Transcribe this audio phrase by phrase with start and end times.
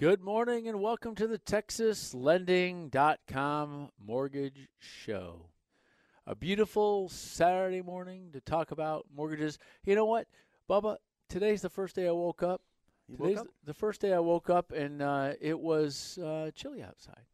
[0.00, 5.50] Good morning and welcome to the TexasLending.com Mortgage Show.
[6.26, 9.58] A beautiful Saturday morning to talk about mortgages.
[9.84, 10.26] You know what,
[10.70, 10.96] Bubba?
[11.28, 12.62] Today's the first day I woke up.
[13.08, 13.52] You Today's woke up?
[13.64, 17.26] the first day I woke up and uh, it was uh, chilly outside.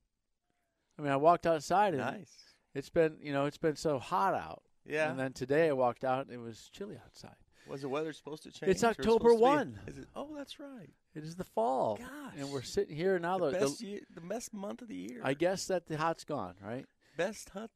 [0.98, 2.32] I mean, I walked outside and Nice.
[2.74, 4.64] it's been, you know, it's been so hot out.
[4.84, 5.08] Yeah.
[5.08, 7.36] And then today I walked out and it was chilly outside.
[7.68, 8.70] Was the weather supposed to change?
[8.70, 9.80] It's October to be- 1.
[9.88, 10.06] Is it?
[10.14, 10.88] Oh, that's right.
[11.14, 11.96] It is the fall.
[11.96, 12.08] Gosh.
[12.38, 13.38] And we're sitting here now.
[13.38, 15.20] The The, best, the, year, the best month of the year.
[15.24, 16.86] I guess that the hot's gone, right?
[17.16, 17.70] best hot.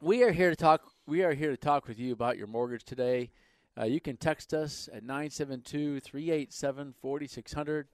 [0.00, 0.82] We are here to talk.
[1.06, 3.30] We are here to talk with you about your mortgage today.
[3.78, 7.84] Uh, you can text us at 972-387-4600.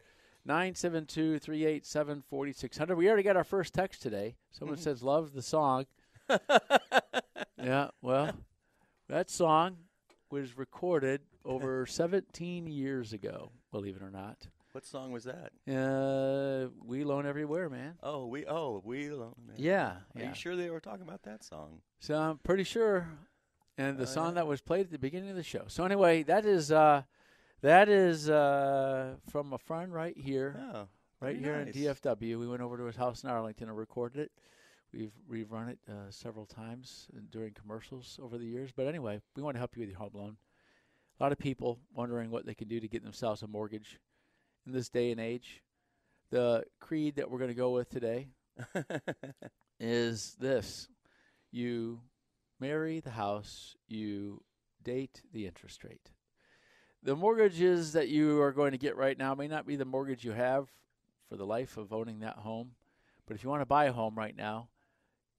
[0.48, 2.96] 972-387-4600.
[2.96, 4.34] We already got our first text today.
[4.50, 4.82] Someone Mm-hmm.
[4.84, 5.86] says Love the song.
[7.62, 8.32] yeah, well,
[9.08, 9.76] that song
[10.32, 14.48] was recorded over 17 years ago, believe it or not.
[14.72, 15.52] What song was that?
[15.70, 17.94] Uh, we loan everywhere, man.
[18.02, 18.46] Oh, we.
[18.46, 19.08] Oh, we.
[19.08, 19.34] alone.
[19.56, 20.28] Yeah, Are yeah.
[20.30, 21.82] you sure they were talking about that song?
[22.00, 23.06] So I'm pretty sure,
[23.76, 24.34] and the Oh, song yeah.
[24.36, 25.64] that was played at the beginning of the show.
[25.68, 27.02] So anyway, that is uh,
[27.60, 30.88] that is uh, from a friend right here, Oh,
[31.20, 31.74] right here nice.
[31.76, 32.40] in DFW.
[32.40, 34.32] We went over to his house in Arlington and recorded it.
[34.92, 38.72] We've rerun it uh, several times during commercials over the years.
[38.76, 40.36] But anyway, we want to help you with your home loan.
[41.18, 43.98] A lot of people wondering what they can do to get themselves a mortgage
[44.66, 45.62] in this day and age.
[46.30, 48.28] The creed that we're going to go with today
[49.80, 50.88] is this
[51.50, 52.00] you
[52.60, 54.42] marry the house, you
[54.82, 56.10] date the interest rate.
[57.02, 60.24] The mortgages that you are going to get right now may not be the mortgage
[60.24, 60.68] you have
[61.28, 62.72] for the life of owning that home,
[63.26, 64.68] but if you want to buy a home right now,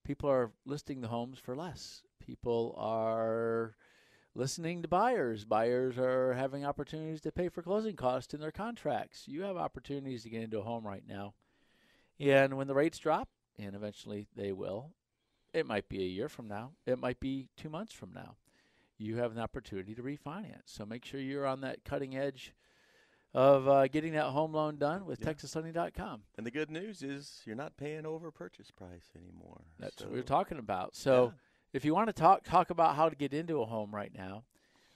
[0.04, 2.04] people are listing the homes for less.
[2.20, 3.76] People are
[4.36, 5.46] listening to buyers.
[5.46, 9.28] Buyers are having opportunities to pay for closing costs in their contracts.
[9.28, 11.34] You have opportunities to get into a home right now.
[12.20, 14.92] And when the rates drop, and eventually they will,
[15.54, 18.38] it might be a year from now, it might be two months from now,
[18.98, 20.66] you have an opportunity to refinance.
[20.66, 22.54] So make sure you're on that cutting edge
[23.34, 25.34] of uh, getting that home loan done with Yeah.
[25.34, 26.22] TexasLending.com.
[26.38, 29.62] and the good news is you're not paying over purchase price anymore.
[29.80, 30.96] That's so, what we're talking about.
[30.96, 31.32] So yeah.
[31.74, 34.44] if you want to talk talk about how to get into a home right now,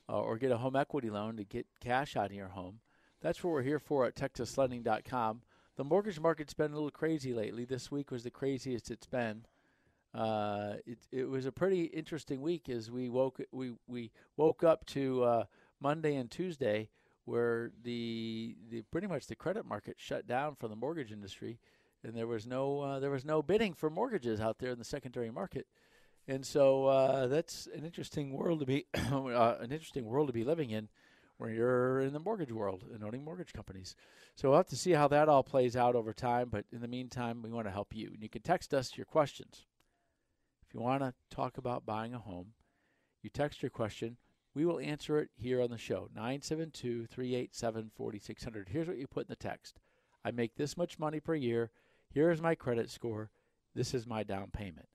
[0.09, 2.79] uh, or get a home equity loan to get cash out of your home,
[3.21, 5.41] that's what we're here for at TexasLending.com.
[5.75, 7.65] the mortgage market's been a little crazy lately.
[7.65, 9.45] This week was the craziest it's been.
[10.13, 14.85] Uh, it it was a pretty interesting week as we woke we we woke up
[14.85, 15.43] to uh,
[15.79, 16.89] Monday and Tuesday
[17.27, 21.59] where the the pretty much the credit market shut down for the mortgage industry,
[22.01, 24.85] and there was no uh, there was no bidding for mortgages out there in the
[24.85, 25.67] secondary market,
[26.25, 30.45] and so uh, that's an interesting world to be uh, an interesting world to be
[30.45, 30.87] living in,
[31.37, 33.93] where you're in the mortgage world and owning mortgage companies.
[34.35, 36.47] So we'll have to see how that all plays out over time.
[36.49, 39.05] But in the meantime, we want to help you, and you can text us your
[39.05, 39.65] questions.
[40.65, 42.53] If you want to talk about buying a home,
[43.21, 44.15] you text your question
[44.57, 46.09] we will answer it here on the show.
[46.15, 48.69] 972 387 4600.
[48.69, 49.77] Here's what you put in the text
[50.25, 51.69] I make this much money per year.
[52.11, 53.29] Here is my credit score.
[53.75, 54.87] This is my down payment.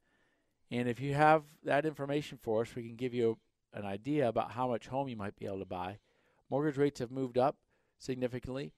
[0.73, 3.39] And if you have that information for us, we can give you
[3.73, 5.99] an idea about how much home you might be able to buy.
[6.51, 7.55] Mortgage rates have moved up
[8.01, 8.73] significantly.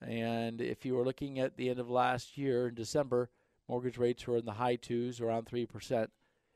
[0.00, 3.28] And if you were looking at the end of last year in December,
[3.68, 6.08] mortgage rates were in the high twos, around 3%.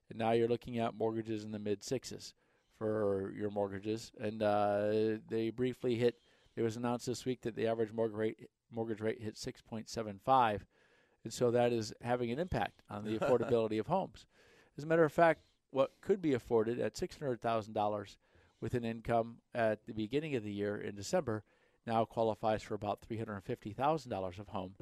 [0.08, 2.32] And now you're looking at mortgages in the mid sixes
[2.78, 6.19] for your mortgages, and uh, they briefly hit.
[6.56, 10.61] It was announced this week that the average mortgage rate mortgage rate hit 6.75,
[11.25, 14.26] and so that is having an impact on the affordability of homes.
[14.76, 15.40] As a matter of fact,
[15.70, 18.17] what could be afforded at $600,000
[18.61, 21.44] with an income at the beginning of the year in December
[21.87, 24.75] now qualifies for about $350,000 of home.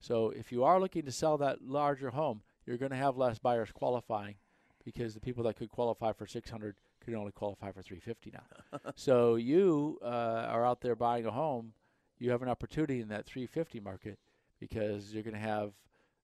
[0.00, 3.38] So if you are looking to sell that larger home, you're going to have less
[3.38, 4.36] buyers qualifying
[4.84, 8.80] because the people that could qualify for 600 could only qualify for 350 now.
[8.94, 11.72] so you uh, are out there buying a home,
[12.18, 14.18] you have an opportunity in that 350 market
[14.60, 15.72] because you're going to have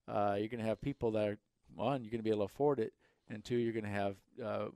[0.06, 1.38] uh, you're going to have people that are
[1.74, 2.92] one you're going to be able to afford it,
[3.28, 4.66] and two you're going to have uh,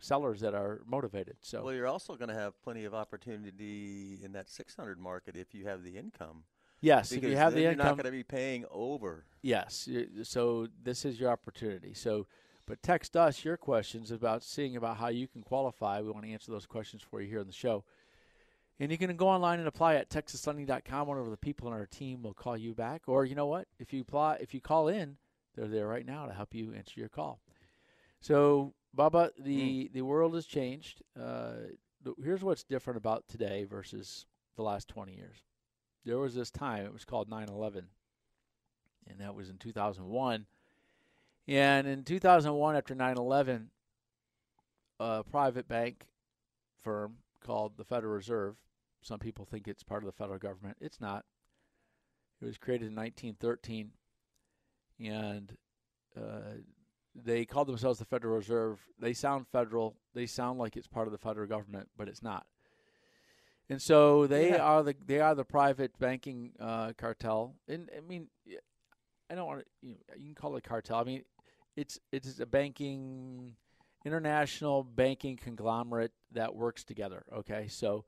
[0.00, 1.36] sellers that are motivated.
[1.40, 5.54] So well, you're also going to have plenty of opportunity in that 600 market if
[5.54, 6.44] you have the income.
[6.80, 9.24] Yes, because if you have the income, you're not going to be paying over.
[9.42, 9.88] Yes,
[10.22, 11.92] so this is your opportunity.
[11.92, 12.26] So
[12.68, 16.02] but text us your questions about seeing about how you can qualify.
[16.02, 17.82] We want to answer those questions for you here on the show.
[18.78, 21.08] And you can go online and apply at texaslending.com.
[21.08, 23.02] One of the people on our team will call you back.
[23.06, 23.66] Or you know what?
[23.78, 25.16] If you apply, if you call in,
[25.56, 27.40] they're there right now to help you answer your call.
[28.20, 29.92] So, Bubba, the, mm.
[29.92, 31.02] the world has changed.
[31.18, 31.52] Uh,
[32.22, 34.26] here's what's different about today versus
[34.56, 35.38] the last 20 years.
[36.04, 37.86] There was this time, it was called 9 11,
[39.08, 40.46] and that was in 2001
[41.48, 43.70] and in 2001, after 9 11,
[45.00, 46.06] a private bank
[46.82, 47.14] firm
[47.44, 48.56] called the Federal Reserve,
[49.00, 50.76] some people think it's part of the federal government.
[50.80, 51.24] It's not.
[52.40, 53.90] It was created in 1913,
[55.00, 55.56] and
[56.16, 56.60] uh,
[57.14, 58.80] they call themselves the Federal Reserve.
[59.00, 59.96] They sound federal.
[60.14, 62.46] They sound like it's part of the federal government, but it's not.
[63.70, 64.62] And so they yeah.
[64.62, 67.54] are the they are the private banking uh, cartel.
[67.68, 68.28] And I mean,
[69.30, 69.66] I don't want to.
[69.82, 70.98] You, know, you can call it a cartel.
[70.98, 71.24] I mean,
[71.78, 73.54] it's it's a banking
[74.04, 77.24] international banking conglomerate that works together.
[77.32, 78.04] Okay, so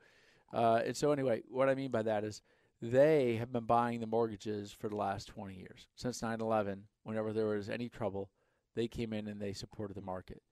[0.53, 2.43] uh, and so anyway, what I mean by that is
[2.83, 6.81] they have been buying the mortgages for the last 20 years since 9/11.
[7.05, 8.31] Whenever there was any trouble,
[8.75, 10.43] they came in and they supported the market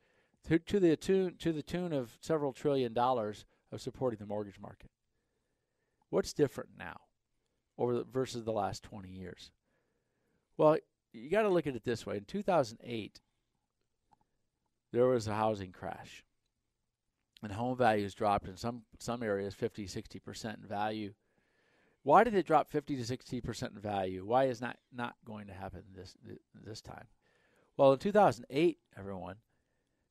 [0.47, 4.61] to, to the tune to the tune of several trillion dollars of supporting the mortgage
[4.61, 4.91] market.
[6.11, 7.01] What's different now,
[7.77, 9.51] over the, versus the last 20 years?
[10.57, 10.79] Well,
[11.13, 12.17] you got to look at it this way.
[12.17, 13.21] In 2008,
[14.93, 16.25] there was a housing crash,
[17.43, 21.15] and home values dropped in some some areas 50, 60 percent in value.
[22.03, 24.25] Why did it drop 50 to 60 percent in value?
[24.25, 26.17] Why is not not going to happen this
[26.55, 27.07] this time?
[27.77, 29.37] Well, in 2008, everyone,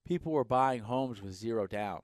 [0.05, 2.01] people were buying homes with zero down.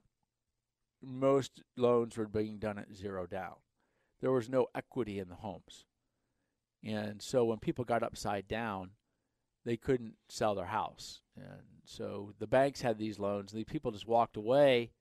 [1.02, 3.56] Most loans were being done at zero down.
[4.20, 5.86] There was no equity in the homes.
[6.86, 8.92] And so when people got upside down,
[9.66, 11.22] they couldn't sell their house.
[11.36, 14.92] And so the banks had these loans, and the people just walked away.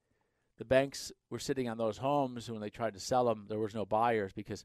[0.59, 3.59] The banks were sitting on those homes, and when they tried to sell them, there
[3.59, 4.65] was no buyers because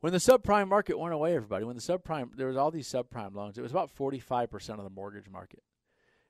[0.00, 3.34] when the subprime market went away, everybody, when the subprime, there was all these subprime
[3.34, 3.58] loans.
[3.58, 5.62] It was about 45% of the mortgage market.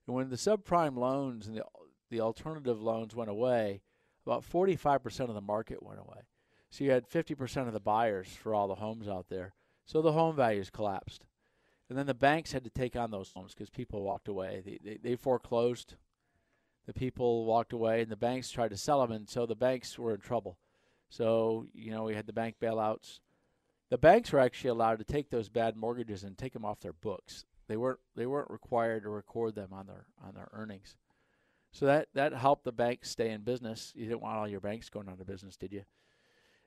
[0.06, 1.64] And when the subprime loans and the,
[2.10, 3.82] the alternative loans went away,
[4.24, 6.20] about 45% of the market went away.
[6.70, 9.54] So you had 50% of the buyers for all the homes out there.
[9.86, 11.24] So the home values collapsed.
[11.88, 14.62] And then the banks had to take on those homes because people walked away.
[14.64, 15.94] They, they, they, foreclosed.
[16.86, 19.98] The people walked away, and the banks tried to sell them, and so the banks
[19.98, 20.58] were in trouble.
[21.08, 23.20] So, you know, we had the bank bailouts.
[23.88, 26.92] The banks were actually allowed to take those bad mortgages and take them off their
[26.92, 27.46] books.
[27.68, 30.96] They weren't they weren't required to record them on their on their earnings.
[31.72, 33.92] So that that helped the banks stay in business.
[33.94, 35.84] You didn't want all your banks going out of business, did you?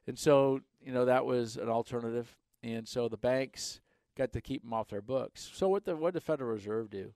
[0.08, 2.36] And so, you know, that was an alternative.
[2.64, 3.82] and so the banks
[4.18, 5.50] got to keep them off their books.
[5.54, 7.14] So what the what did the Federal Reserve do?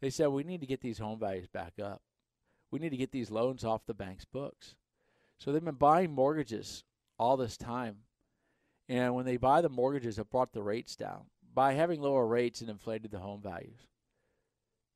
[0.00, 2.02] They said we need to get these home values back up.
[2.70, 4.74] We need to get these loans off the bank's books.
[5.38, 6.84] So they've been buying mortgages
[7.18, 7.98] all this time.
[8.88, 11.24] And when they buy the mortgages, it brought the rates down.
[11.54, 13.88] By having lower rates, it inflated the home values.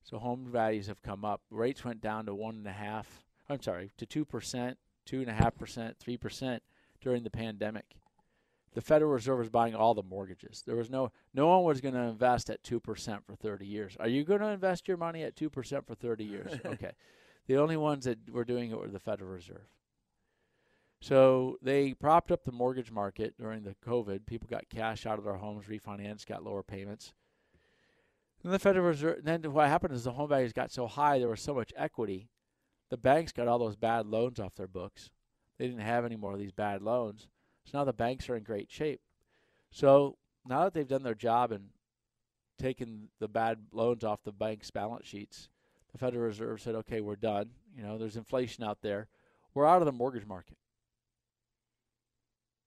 [0.02, 1.42] So home values have come up.
[1.50, 3.24] Rates went down to one and a half.
[3.48, 6.62] I'm sorry, to two percent, two and a half percent, three percent
[7.00, 7.96] during the pandemic.
[8.72, 10.62] The Federal Reserve was buying all the mortgages.
[10.64, 13.96] There was no no one was going to invest at two percent for 30 years.
[13.98, 16.52] Are you going to invest your money at two percent for 30 years?
[16.64, 16.92] okay.
[17.46, 19.66] The only ones that were doing it were the Federal Reserve.
[21.00, 24.26] So they propped up the mortgage market during the COVID.
[24.26, 27.14] People got cash out of their homes, refinanced, got lower payments.
[28.44, 29.24] And the Federal Reserve.
[29.24, 32.28] Then what happened is the home values got so high, there was so much equity.
[32.90, 35.10] The banks got all those bad loans off their books.
[35.60, 37.28] They didn't have any more of these bad loans.
[37.66, 39.02] So now the banks are in great shape.
[39.70, 41.68] So now that they've done their job and
[42.58, 45.50] taken the bad loans off the banks' balance sheets,
[45.92, 47.50] the Federal Reserve said, "Okay, we're done.
[47.76, 49.08] You know, there's inflation out there.
[49.52, 50.56] We're out of the mortgage market."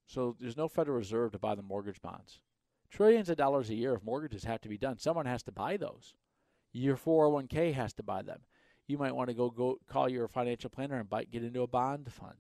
[0.06, 2.42] So there's no Federal Reserve to buy the mortgage bonds.
[2.92, 5.00] Trillions of dollars a year of mortgages have to be done.
[5.00, 6.14] Someone has to buy those.
[6.72, 8.42] Your 401k has to buy them.
[8.86, 11.68] You might want to go, go call your financial planner and buy, get into a
[11.68, 12.38] bond fund.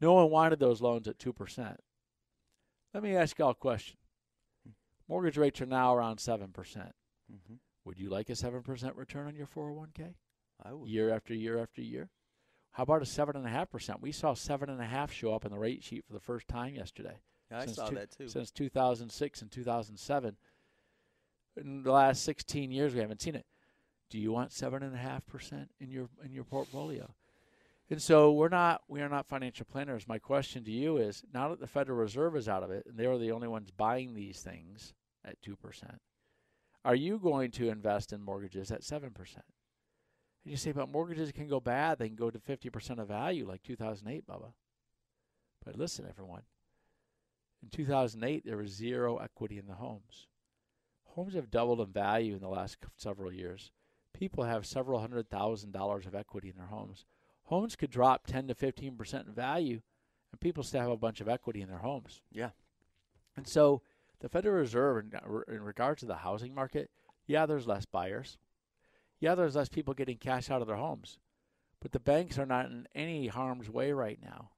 [0.00, 1.76] No one wanted those loans at 2%.
[2.92, 3.96] Let me ask y'all a question.
[5.08, 6.52] Mortgage rates are now around 7%.
[6.52, 6.94] percent
[7.32, 10.14] mm hmm Would you like a 7% return on your 401k?
[10.64, 10.88] I would.
[10.88, 12.10] Year after year after year?
[12.72, 14.00] How about a 7.5%?
[14.00, 17.20] We saw 7.5 show up in the rate sheet for the first time yesterday.
[17.50, 18.28] Yeah, I saw two, that too.
[18.28, 20.36] Since 2006 and 2007.
[21.58, 23.46] In the last 16 years, we haven't seen it.
[24.10, 27.14] Do you want 7.5% in your in your portfolio?
[27.88, 30.08] And so we're not we are not financial planners.
[30.08, 32.98] My question to you is now that the Federal Reserve is out of it and
[32.98, 36.00] they are the only ones buying these things at two percent,
[36.84, 39.44] are you going to invest in mortgages at seven percent?
[40.44, 43.08] And you say, but mortgages can go bad, they can go to fifty percent of
[43.08, 44.52] value like two thousand eight, Bubba.
[45.64, 46.42] But listen, everyone.
[47.62, 50.26] In 2008, there was zero equity in the homes.
[51.04, 53.72] Homes have doubled in value in the last several years.
[54.12, 57.04] People have several hundred thousand dollars of equity in their homes
[57.46, 59.80] homes could drop 10 to 15 percent in value,
[60.30, 62.22] and people still have a bunch of equity in their homes.
[62.30, 62.50] Yeah.
[63.36, 63.82] And so
[64.20, 66.90] the Federal Reserve, in, in regards to the housing market,
[67.26, 68.38] yeah, there's less buyers.
[69.20, 71.18] Yeah, there's less people getting cash out of their homes.
[71.80, 74.50] But the banks are not in any harm's way right now.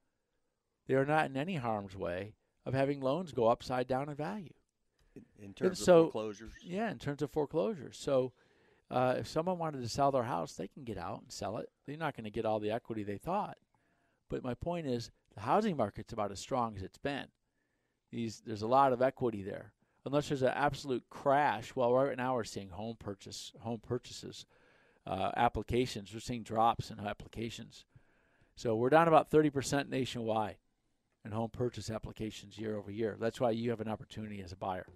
[0.86, 4.54] They are not in any harm's way of having loans go upside down in value.
[5.14, 6.52] In, in terms so, of foreclosures?
[6.62, 7.98] Yeah, in terms of foreclosures.
[7.98, 8.32] So
[8.90, 11.68] uh, if someone wanted to sell their house, they can get out and sell it.
[11.86, 13.58] They're not going to get all the equity they thought.
[14.30, 17.26] But my point is, the housing market's about as strong as it's been.
[18.10, 19.72] These there's a lot of equity there.
[20.06, 21.76] Unless there's an absolute crash.
[21.76, 24.46] Well, right now we're seeing home purchase home purchases
[25.06, 26.12] uh, applications.
[26.12, 27.84] We're seeing drops in applications.
[28.56, 30.56] So we're down about 30% nationwide
[31.24, 33.16] in home purchase applications year over year.
[33.20, 34.86] That's why you have an opportunity as a buyer.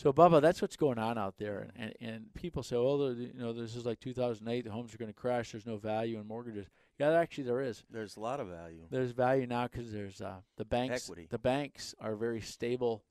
[0.00, 3.52] So, Bubba, that's what's going on out there, and and people say, "Oh, you know,
[3.52, 4.64] this is like 2008.
[4.64, 5.52] The homes are going to crash.
[5.52, 7.84] There's no value in mortgages." Yeah, actually, there is.
[7.90, 8.86] There's a lot of value.
[8.88, 11.04] There's value now because there's uh, the banks.
[11.04, 11.26] Equity.
[11.28, 13.04] The banks are very stable.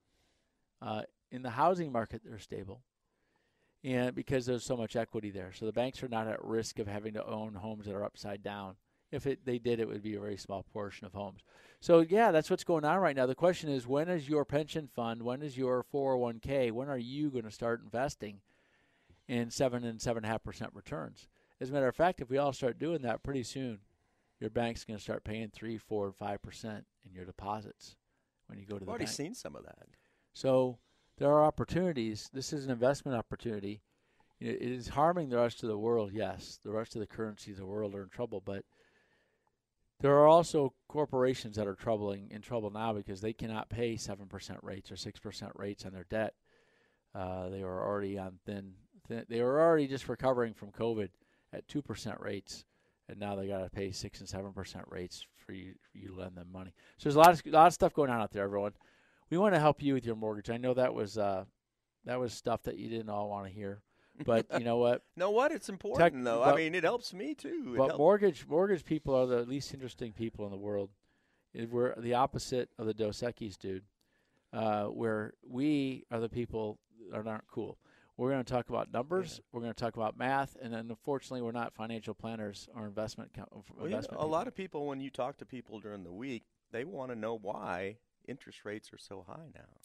[0.82, 2.82] Uh, in the housing market, they're stable,
[3.84, 6.88] and because there's so much equity there, so the banks are not at risk of
[6.88, 8.78] having to own homes that are upside down.
[9.12, 11.42] If it, they did, it would be a very small portion of homes.
[11.80, 13.26] So yeah, that's what's going on right now.
[13.26, 15.24] The question is, when is your pension fund?
[15.24, 16.72] When is your 401k?
[16.72, 18.42] When are you going to start investing
[19.28, 21.28] in seven and seven and a half percent returns?
[21.62, 23.80] As a matter of fact, if we all start doing that, pretty soon,
[24.40, 27.96] your bank's going to start paying three, four, and five percent in your deposits
[28.48, 29.16] when you go to I've the already bank.
[29.16, 29.88] seen some of that.
[30.34, 30.78] So
[31.18, 32.30] there are opportunities.
[32.34, 33.82] This is an investment opportunity.
[34.40, 36.12] It is harming the rest of the world.
[36.14, 38.64] Yes, the rest of the currencies of the world are in trouble, but
[40.00, 44.28] there are also corporations that are troubling in trouble now because they cannot pay seven
[44.28, 46.34] percent rates or six percent rates on their debt.
[47.14, 48.74] Uh, they were already on thin,
[49.08, 49.26] thin.
[49.28, 51.10] They were already just recovering from COVID
[51.54, 52.66] at two percent rates,
[53.08, 56.36] and now they got to pay six and seven percent rates for you, you lend
[56.36, 56.74] them money.
[56.98, 58.74] So there's a lot of lot of stuff going on out there, everyone.
[59.32, 60.50] We want to help you with your mortgage.
[60.50, 61.46] I know that was uh,
[62.06, 63.82] that was stuff that you didn't all want to hear.
[64.26, 65.04] But you know what?
[65.16, 65.52] know what?
[65.52, 66.40] It's important Tech, though.
[66.44, 67.74] But, I mean, it helps me too.
[67.74, 70.90] It but mortgage mortgage people are the least interesting people in the world.
[71.54, 73.84] We're the opposite of the Dos Equis dude,
[74.54, 76.80] uh, where we are the people
[77.12, 77.78] that aren't cool.
[78.18, 79.36] We're going to talk about numbers.
[79.38, 79.44] Yeah.
[79.54, 83.32] We're going to talk about math, and then unfortunately, we're not financial planners or investment.
[83.34, 86.04] Co- well, investment you know, a lot of people, when you talk to people during
[86.04, 87.96] the week, they want to know why
[88.28, 89.80] interest rates are so high now.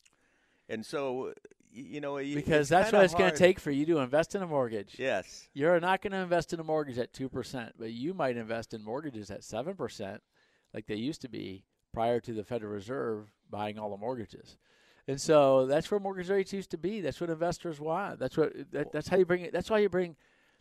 [0.68, 1.34] And so,
[1.74, 4.46] you know, because that's what it's going to take for you to invest in a
[4.46, 4.94] mortgage.
[4.96, 5.48] Yes.
[5.52, 8.84] You're not going to invest in a mortgage at 2%, but you might invest in
[8.84, 10.18] mortgages at 7%,
[10.72, 14.56] like they used to be prior to the Federal Reserve buying all the mortgages.
[15.08, 17.00] And so that's where mortgage rates used to be.
[17.00, 18.18] That's what investors want.
[18.18, 19.52] That's what that, that's how you bring it.
[19.52, 20.16] That's why you bring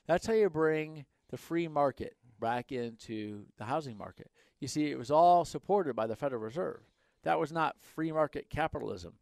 [0.05, 4.29] that's how you bring the free market back into the housing market.
[4.59, 6.81] You see, it was all supported by the Federal Reserve.
[7.23, 9.13] That was not free market capitalism.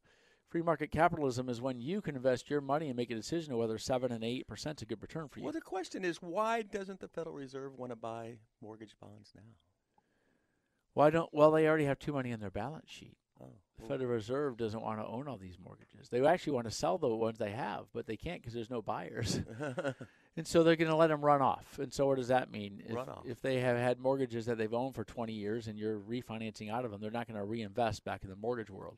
[0.52, 3.60] Free market capitalism is when you can invest your money and make a decision of
[3.60, 5.46] whether seven and eight percent is a good return for you.
[5.46, 9.44] Well, the question is, why doesn't the Federal Reserve want to buy mortgage bonds now?
[10.94, 11.34] Why don't?
[11.34, 13.16] Well, they already have too many on their balance sheet.
[13.42, 16.10] Oh, The Federal Reserve doesn't want to own all these mortgages.
[16.10, 18.82] They actually want to sell the ones they have, but they can't because there's no
[18.82, 19.40] buyers.
[20.36, 21.80] and so they're going to let them run off.
[21.80, 22.84] And so what does that mean?
[22.86, 23.24] If, Run off.
[23.26, 26.84] if they have had mortgages that they've owned for 20 years and you're refinancing out
[26.84, 28.98] of them, they're not going to reinvest back in the mortgage world.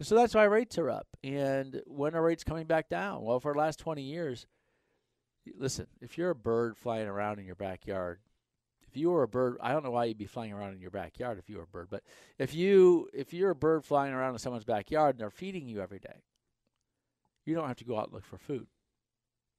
[0.00, 1.06] So that's why rates are up.
[1.22, 3.22] And when are rates coming back down?
[3.22, 4.46] Well, for the last 20 years,
[5.56, 8.18] listen, if you're a bird flying around in your backyard,
[8.88, 10.90] if you were a bird, I don't know why you'd be flying around in your
[10.90, 12.02] backyard if you were a bird, but
[12.38, 15.80] if you if you're a bird flying around in someone's backyard and they're feeding you
[15.80, 16.22] every day,
[17.44, 18.68] you don't have to go out and look for food.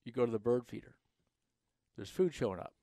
[0.05, 0.95] You go to the bird feeder.
[1.95, 2.73] There's food showing up.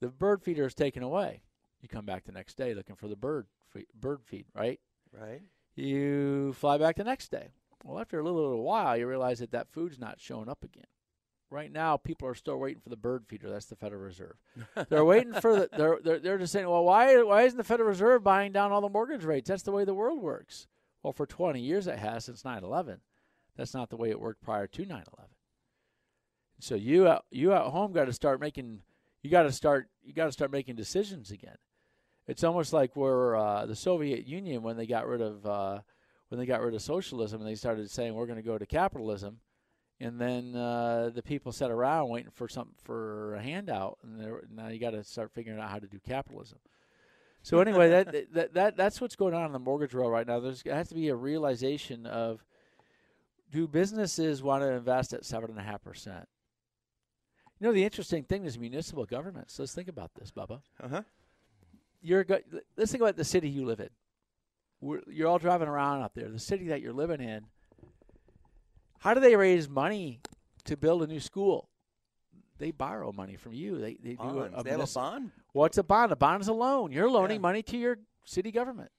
[0.00, 1.42] The bird feeder is taken away.
[1.80, 4.80] You come back the next day looking for the bird fe- bird feed, right?
[5.12, 5.42] right?
[5.80, 7.48] You fly back the next day.
[7.84, 10.84] Well, after a little, little while, you realize that that food's not showing up again.
[11.48, 13.48] Right now, people are still waiting for the bird feeder.
[13.48, 14.36] That's the Federal Reserve.
[14.88, 15.70] they're waiting for the.
[15.76, 18.80] They're, they're they're just saying, well, why why isn't the Federal Reserve buying down all
[18.80, 19.48] the mortgage rates?
[19.48, 20.68] That's the way the world works.
[21.02, 22.98] Well, for 20 years it has since 9/11.
[23.56, 25.04] That's not the way it worked prior to 9/11.
[26.60, 28.82] So you at, you at home got to start making.
[29.22, 29.88] You got to start.
[30.04, 31.56] You got to start making decisions again.
[32.30, 35.80] It's almost like where uh, the Soviet Union when they got rid of uh,
[36.28, 38.66] when they got rid of socialism and they started saying we're going to go to
[38.66, 39.40] capitalism,
[39.98, 44.68] and then uh, the people sat around waiting for something for a handout, and now
[44.68, 46.58] you got to start figuring out how to do capitalism.
[47.42, 50.38] So anyway, that, that that that's what's going on in the mortgage world right now.
[50.38, 52.44] There's has to be a realization of
[53.50, 56.28] do businesses want to invest at seven and a half percent?
[57.58, 59.58] You know, the interesting thing is municipal governments.
[59.58, 61.02] Let's think about this, Bubba Uh-huh.
[62.02, 62.40] You're go-
[62.76, 63.90] let's think about the city you live in.
[64.80, 66.28] We're, you're all driving around up there.
[66.28, 67.44] The city that you're living in.
[68.98, 70.20] How do they raise money
[70.64, 71.68] to build a new school?
[72.58, 73.78] They borrow money from you.
[73.78, 74.54] They they do a, Bonds.
[74.56, 75.30] a they have a bond.
[75.52, 76.12] What's a bond?
[76.12, 76.92] A bond is a loan.
[76.92, 77.40] You're loaning Yeah.
[77.42, 78.90] money to your city government.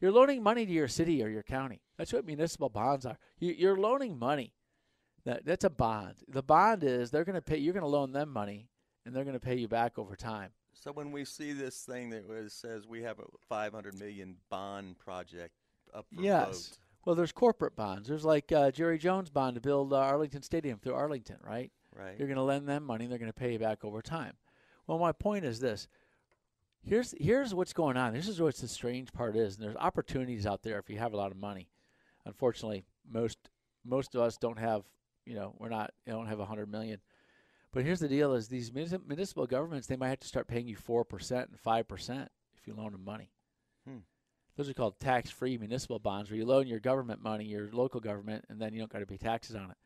[0.00, 1.80] You're loaning money to your city or your county.
[1.98, 3.18] That's what municipal bonds are.
[3.38, 4.54] You, you're loaning money.
[5.24, 6.14] That, that's a bond.
[6.28, 7.58] The bond is they're going to pay.
[7.58, 8.68] You're going to loan them money,
[9.04, 10.50] and they're going to pay you back over time.
[10.80, 14.98] So when we see this thing that was, says we have a 500 million bond
[14.98, 15.52] project
[15.94, 16.46] up for Yes.
[16.68, 16.78] vote.
[17.04, 18.08] Well, there's corporate bonds.
[18.08, 21.70] There's like uh, Jerry Jones bond to build uh, Arlington Stadium through Arlington, right?
[21.94, 22.18] Right.
[22.18, 23.06] You're going to lend them money.
[23.06, 24.34] They're going to pay you back over time.
[24.86, 25.86] Well, my point is this.
[26.82, 28.14] Here's here's what's going on.
[28.14, 29.56] This is what the strange part is.
[29.56, 31.68] And there's opportunities out there if you have a lot of money.
[32.24, 33.38] Unfortunately, most
[33.84, 34.84] most of us don't have.
[35.26, 35.92] You know, we're not.
[36.06, 37.00] Don't have a hundred million.
[37.72, 40.76] But here's the deal: is these municipal governments they might have to start paying you
[40.76, 43.30] four percent and five percent if you loan them money.
[43.86, 43.98] Hmm.
[44.56, 48.44] Those are called tax-free municipal bonds, where you loan your government money, your local government,
[48.48, 49.76] and then you don't got to pay taxes on it.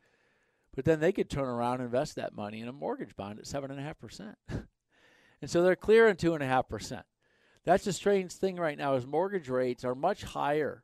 [0.75, 3.47] But then they could turn around and invest that money in a mortgage bond at
[3.47, 7.05] seven and a half percent, and so they're clearing two and a half percent.
[7.63, 8.95] That's a strange thing right now.
[8.95, 10.83] Is mortgage rates are much higher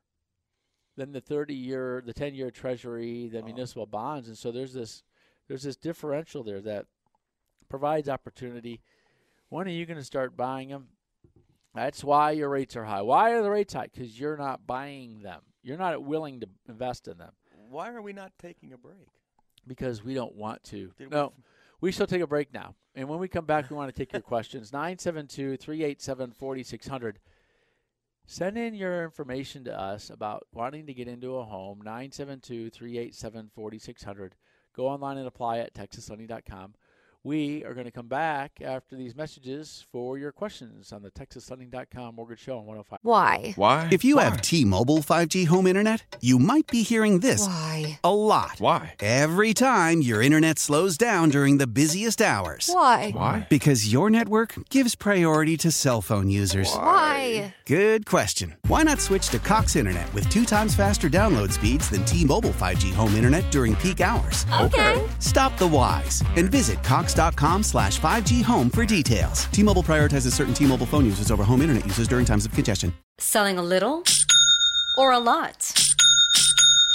[0.96, 3.44] than the thirty-year, the ten-year Treasury, the Oh.
[3.44, 5.02] municipal bonds, and so there's this
[5.52, 6.86] there's this differential there that
[7.68, 8.80] provides opportunity.
[9.50, 10.86] When are you going to start buying them?
[11.74, 13.02] That's why your rates are high.
[13.02, 13.88] Why are the rates high?
[13.92, 15.42] Because you're not buying them.
[15.62, 17.32] You're not willing to invest in them
[17.68, 19.08] Why are we not taking a break?
[19.66, 20.90] because we don't want to.
[20.96, 21.34] Did we- no,
[21.82, 22.74] we shall take a break now.
[22.94, 24.72] And when we come back, we want to take your questions.
[24.72, 27.18] 972 387 4600.
[28.24, 31.82] Send in your information to us about wanting to get into a home.
[31.84, 34.34] 972 387 4600.
[34.74, 36.74] Go online and apply at texaslending.com.
[37.24, 42.16] We are going to come back after these messages for your questions on the texaslending.com
[42.16, 42.98] mortgage show on 105.
[43.02, 43.52] Why?
[43.54, 43.88] Why?
[43.92, 44.24] If you Why?
[44.24, 48.00] have T-Mobile 5G home internet, you might be hearing this Why?
[48.02, 48.56] a lot.
[48.58, 48.94] Why?
[48.98, 52.68] Every time your internet slows down during the busiest hours.
[52.72, 53.12] Why?
[53.12, 53.46] Why?
[53.48, 56.74] Because your network gives priority to cell phone users.
[56.74, 57.54] Why?
[57.66, 58.56] Good question.
[58.66, 62.92] Why not switch to Cox Internet with two times faster download speeds than T-Mobile 5G
[62.92, 64.44] home internet during peak hours?
[64.60, 65.00] Okay.
[65.20, 66.82] Stop the whys and visit
[67.12, 69.46] cox.com slash 5G home for details.
[69.46, 72.92] T-Mobile prioritizes certain T-Mobile phone users over home internet users during times of congestion.
[73.18, 74.04] Selling a little
[74.96, 75.74] or a lot?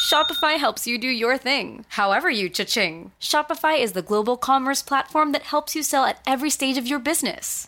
[0.07, 3.11] Shopify helps you do your thing, however you cha-ching.
[3.19, 6.99] Shopify is the global commerce platform that helps you sell at every stage of your
[6.99, 7.67] business.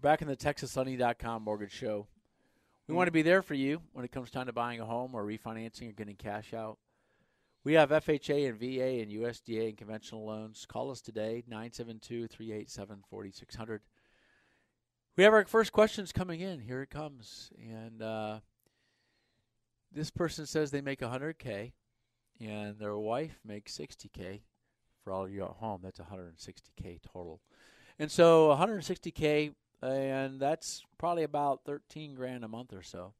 [0.00, 2.06] Back in the TexasLending.com mortgage show.
[2.86, 5.12] We want to be there for you when it comes time to buying a home
[5.12, 6.78] or refinancing or getting cash out.
[7.64, 10.66] We have FHA and VA and USDA and conventional loans.
[10.68, 13.82] Call us today, 972 387 4600.
[15.16, 16.60] We have our first questions coming in.
[16.60, 17.50] Here it comes.
[17.58, 18.38] And uh,
[19.90, 21.72] this person says they make 100K
[22.40, 24.42] and their wife makes 60K.
[25.02, 27.40] For all of you at home, that's 160K total.
[27.98, 33.14] And so 160K, and that's probably about 13 grand a month or so.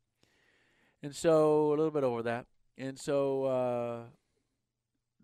[1.02, 2.46] And so a little bit over that.
[2.76, 4.00] And so uh,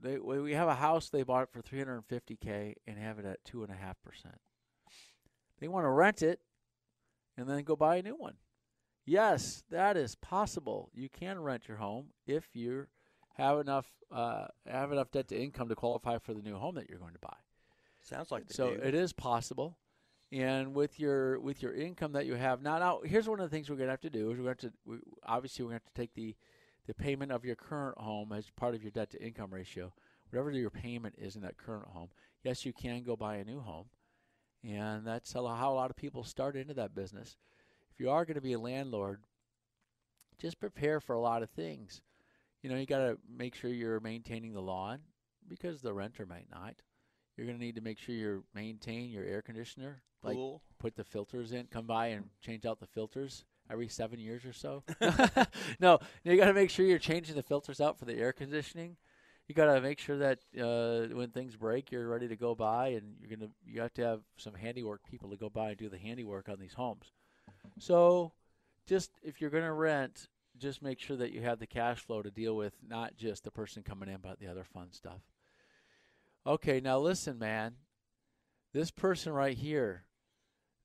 [0.01, 3.63] they we have a house they bought it for 350k and have it at two
[3.63, 4.39] and a half percent.
[5.61, 6.41] They want to rent it
[7.37, 8.35] and then go buy a new one.
[9.07, 10.91] Yes, that is possible.
[10.95, 12.87] You can rent your home if you
[13.37, 16.89] have enough uh, have enough debt to income to qualify for the new home that
[16.89, 17.37] you're going to buy.
[18.01, 18.75] Sounds like so.
[18.75, 18.81] do.
[18.83, 19.79] It is possible,
[20.35, 22.79] and with your with your income that you have now.
[22.79, 24.57] Now, here's one of the things we're going to have to do is we're going
[24.57, 26.35] to we, obviously we're going to have to take the
[26.87, 29.93] the payment of your current home as part of your debt to income ratio,
[30.29, 32.09] whatever your payment is in that current home,
[32.43, 33.87] yes, you can go buy a new home.
[34.63, 37.37] And that's how a lot of people start into that business.
[37.93, 39.21] If you are going to be a landlord,
[40.39, 42.03] just prepare for a lot of things.
[42.61, 44.99] You know, you got to make sure you're maintaining the lawn
[45.49, 46.75] because the renter might not.
[47.37, 50.63] You're going to need to make sure you maintain your air conditioner, like Pool.
[50.79, 54.53] put the filters in, come by and change out the filters every seven years or
[54.53, 54.83] so.
[55.81, 58.97] no, you got to make sure you're changing the filters out for the air conditioning.
[59.49, 62.89] You got to make sure that uh, when things break, you're ready to go by,
[62.89, 65.91] and you're gonna you have to have some handiwork people to go by and do
[65.91, 67.13] the handiwork on these homes.
[67.79, 68.33] So,
[68.87, 72.23] just if you're going to rent, just make sure that you have the cash flow
[72.23, 75.21] to deal with not just the person coming in, but the other fun stuff.
[76.47, 77.77] Okay, now listen, man.
[78.75, 80.05] This person right here,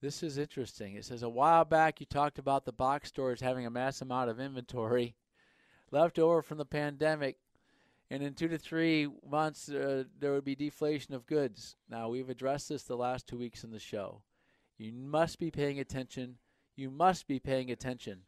[0.02, 0.96] this is interesting.
[0.96, 4.30] It says a while back you talked about the box stores having a mass amount
[4.30, 5.16] of inventory
[5.92, 7.40] left over from the pandemic,
[8.10, 11.76] and in two to three months uh, there would be deflation of goods.
[11.90, 14.22] Now we've addressed this the last two weeks in the show.
[14.78, 16.38] You must be paying attention.
[16.78, 18.22] You must be paying attention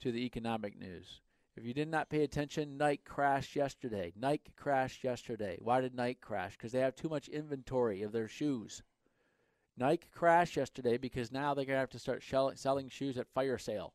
[0.00, 1.20] to the economic news.
[1.58, 4.12] If you did not pay attention, Nike crashed yesterday.
[4.14, 5.58] Nike crashed yesterday.
[5.60, 6.52] Why did Nike crash?
[6.52, 8.84] Because they have too much inventory of their shoes.
[9.76, 13.58] Nike crashed yesterday because now they're going to have to start selling shoes at fire
[13.58, 13.92] sale.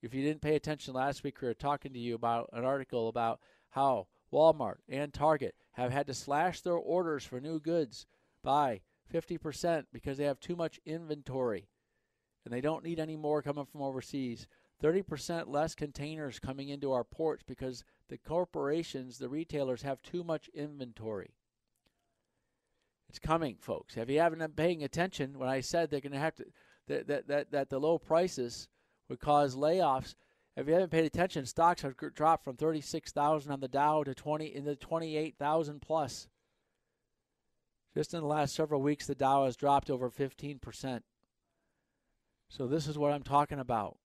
[0.00, 3.08] If you didn't pay attention last week, we were talking to you about an article
[3.08, 8.06] about how Walmart and Target have had to slash their orders for new goods
[8.44, 11.68] by 50% because they have too much inventory
[12.44, 14.46] and they don't need any more coming from overseas.
[14.82, 20.48] 30% less containers coming into our ports because the corporations, the retailers, have too much
[20.54, 21.34] inventory.
[23.08, 23.96] It's coming, folks.
[23.96, 26.44] If you haven't been paying attention, when I said they're going to have to,
[26.86, 28.68] that, that, that, that the low prices
[29.08, 30.14] would cause layoffs,
[30.56, 34.46] if you haven't paid attention, stocks have dropped from 36,000 on the Dow to 20
[34.46, 36.28] in the 28,000 plus.
[37.94, 41.00] Just in the last several weeks, the Dow has dropped over 15%.
[42.48, 43.98] So this is what I'm talking about.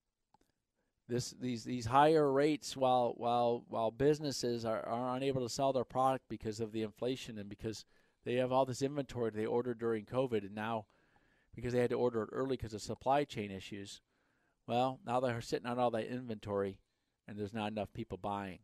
[1.08, 5.84] This these these higher rates while while while businesses are, are unable to sell their
[5.84, 7.86] product because of the inflation and because
[8.24, 10.86] they have all this inventory they ordered during COVID, and now
[11.54, 14.02] because they had to order it early because of supply chain issues,
[14.68, 16.80] well, now they're sitting on all that inventory,
[17.28, 18.60] and there's not enough people buying.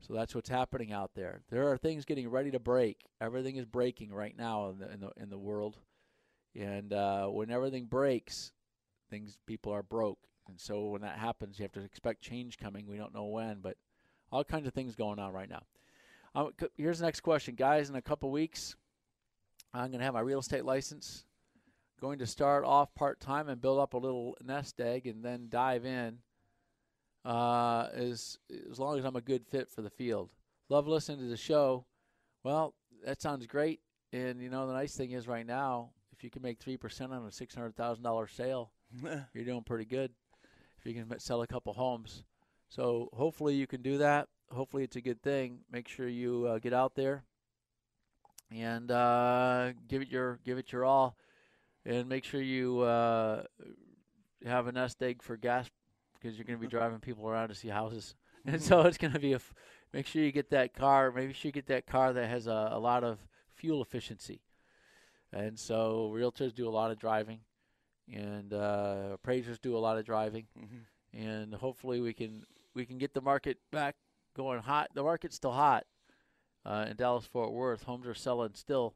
[0.00, 1.42] So that's what's happening out there.
[1.50, 3.00] There are things getting ready to break.
[3.20, 5.78] Everything is breaking right now in the in the, in the world,
[6.54, 8.52] and uh, when everything breaks,
[9.10, 10.20] things people are broke.
[10.48, 12.86] And so when that happens, you have to expect change coming.
[12.88, 13.76] We don't know when, but
[14.30, 15.62] all kinds of things going on right now.
[16.34, 17.88] Um, here's the next question, guys.
[17.88, 18.76] In a couple weeks,
[19.72, 21.24] I'm going to have my real estate license.
[22.00, 25.46] Going to start off part time and build up a little nest egg, and then
[25.48, 26.18] dive in.
[27.24, 28.38] Uh, as
[28.70, 30.30] as long as I'm a good fit for the field.
[30.68, 31.86] Love listening to the show.
[32.44, 33.80] Well, that sounds great.
[34.12, 37.12] And you know the nice thing is right now, if you can make three percent
[37.12, 38.72] on a six hundred thousand dollar sale,
[39.34, 40.12] you're doing pretty good.
[40.86, 42.24] You can sell a couple homes,
[42.68, 45.60] so hopefully you can do that hopefully it's a good thing.
[45.70, 47.24] Make sure you uh, get out there
[48.50, 51.16] and uh, give it your give it your all,
[51.84, 53.42] and make sure you uh,
[54.44, 55.68] have a nest egg for gas
[56.14, 58.14] because you're going to be driving people around to see houses,
[58.46, 59.36] and so it's going to be a.
[59.36, 59.54] F-
[59.92, 61.12] make sure you get that car.
[61.12, 63.18] Maybe you should get that car that has a, a lot of
[63.54, 64.42] fuel efficiency,
[65.32, 67.40] and so realtors do a lot of driving,
[68.12, 71.18] and uh, appraisers do a lot of driving, mm-hmm.
[71.18, 73.96] and hopefully we can we can get the market back
[74.36, 74.90] going hot.
[74.94, 75.84] The market's still hot
[76.64, 77.84] uh, in Dallas Fort Worth.
[77.84, 78.94] Homes are selling still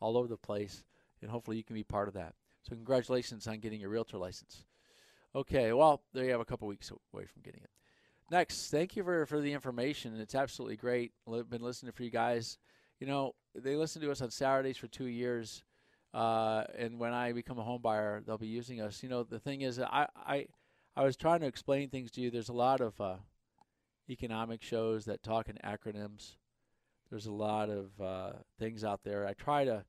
[0.00, 0.84] all over the place,
[1.22, 2.34] and hopefully you can be part of that.
[2.62, 4.64] So congratulations on getting your realtor license.
[5.34, 7.70] Okay, well, there you have a couple weeks away from getting it.
[8.30, 10.18] Next, thank you for for the information.
[10.20, 11.12] It's absolutely great.
[11.32, 12.58] I've been listening for you guys.
[13.00, 15.62] You know, they listen to us on Saturdays for two years,
[16.14, 19.02] uh, and when I become a home buyer, they'll be using us.
[19.02, 20.46] You know, the thing is, I I
[20.96, 22.30] I was trying to explain things to you.
[22.30, 23.16] There's a lot of uh,
[24.08, 26.36] economic shows that talk in acronyms.
[27.10, 29.26] There's a lot of uh, things out there.
[29.26, 29.84] I try to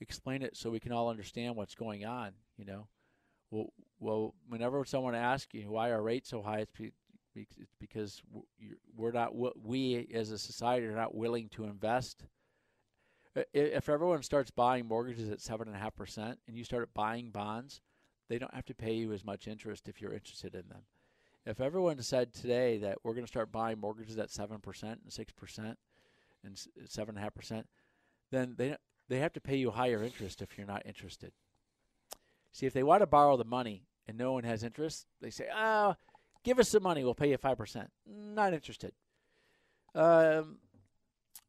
[0.00, 2.32] explain it so we can all understand what's going on.
[2.56, 2.88] You know,
[3.50, 6.92] well, well, whenever someone asks you why are rates so high, it's, be,
[7.34, 8.22] it's because
[8.96, 12.24] we're not we as a society are not willing to invest.
[13.52, 17.30] If everyone starts buying mortgages at seven and a half percent, and you start buying
[17.30, 17.80] bonds,
[18.28, 20.82] they don't have to pay you as much interest if you're interested in them.
[21.46, 25.12] If everyone said today that we're going to start buying mortgages at seven percent and
[25.12, 25.78] six percent
[26.44, 27.66] and seven and a half percent,
[28.30, 28.76] then they
[29.08, 31.32] they have to pay you higher interest if you're not interested.
[32.52, 35.46] See, if they want to borrow the money and no one has interest, they say,
[35.52, 38.92] "Ah, oh, give us some money, we'll pay you five percent." Not interested.
[39.94, 40.58] Um,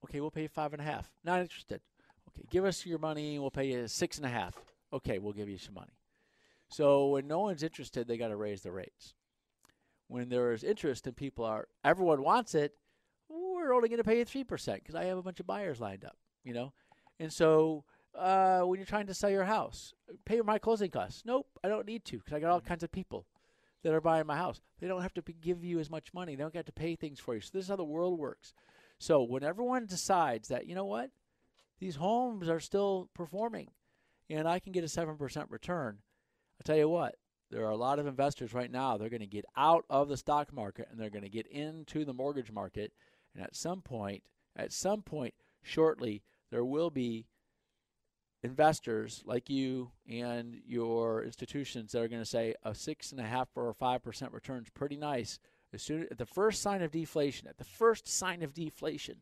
[0.05, 1.09] okay, we'll pay you five and a half.
[1.23, 1.81] Not interested.
[2.29, 4.55] Okay, give us your money, we'll pay you six and a half.
[4.93, 5.93] Okay, we'll give you some money.
[6.69, 9.13] So when no one's interested, they got to raise the rates.
[10.07, 12.73] When there is interest and people are, everyone wants it,
[13.29, 16.05] we're only going to pay you 3% because I have a bunch of buyers lined
[16.05, 16.73] up, you know?
[17.19, 17.83] And so
[18.17, 19.93] uh, when you're trying to sell your house,
[20.25, 21.23] pay my closing costs.
[21.25, 23.25] Nope, I don't need to because I got all kinds of people
[23.83, 24.61] that are buying my house.
[24.79, 26.35] They don't have to give you as much money.
[26.35, 27.41] They don't get to pay things for you.
[27.41, 28.53] So this is how the world works.
[29.01, 31.09] So when everyone decides that, you know what,
[31.79, 33.71] these homes are still performing
[34.29, 37.15] and I can get a 7% return, I'll tell you what,
[37.49, 40.17] there are a lot of investors right now, they're going to get out of the
[40.17, 42.93] stock market and they're going to get into the mortgage market.
[43.33, 44.21] And at some point,
[44.55, 45.33] at some point
[45.63, 47.25] shortly, there will be
[48.43, 53.25] investors like you and your institutions that are going to say a six and a
[53.25, 55.39] half or five percent return is pretty nice.
[55.73, 59.17] As soon at the first sign of deflation, at the first sign of deflation,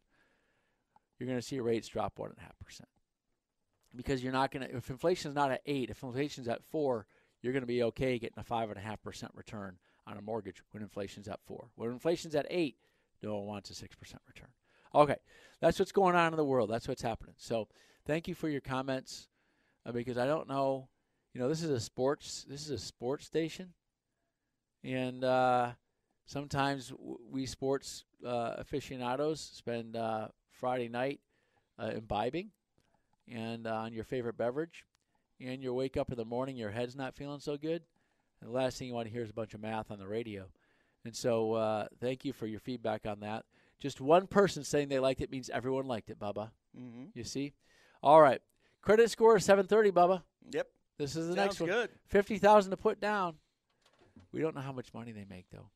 [1.17, 2.89] you're going to see rates drop one and a half percent
[3.95, 4.75] because you're not going to.
[4.75, 7.05] If inflation is not at eight, if inflation is at four,
[7.41, 10.21] you're going to be okay getting a five and a half percent return on a
[10.21, 11.69] mortgage when inflation's at four.
[11.75, 12.77] When inflation's at eight,
[13.21, 14.49] no one wants a six percent return.
[14.95, 15.17] Okay,
[15.62, 16.69] that's what's going on in the world.
[16.69, 17.35] That's what's happening.
[17.38, 17.67] So,
[18.07, 19.27] thank you for your comments,
[19.85, 20.89] uh, because I don't know,
[21.33, 23.73] you know, this is a sports this is a sports station,
[24.83, 25.71] and uh,
[26.29, 26.93] sometimes
[27.31, 31.19] we sports uh, aficionados spend uh, Friday night
[31.79, 32.51] uh, imbibing
[33.27, 34.85] and uh, on your favorite beverage
[35.41, 37.81] and you wake up in the morning, your head's not feeling so good,
[38.41, 40.07] and the last thing you want to hear is a bunch of math on the
[40.07, 40.45] radio.
[41.05, 43.45] And so, uh, thank you for your feedback on that.
[43.79, 46.51] Just one person saying they liked it means everyone liked it, Bubba.
[46.77, 47.05] Mm-hmm.
[47.13, 47.53] You see?
[48.03, 48.41] All right.
[48.81, 50.23] Credit score 730, Bubba.
[50.51, 50.67] Yep.
[50.97, 51.69] This is the Sounds next one.
[51.69, 51.89] good.
[52.09, 53.35] 50000 to put down.
[54.33, 55.69] We don't know how much money they make, though.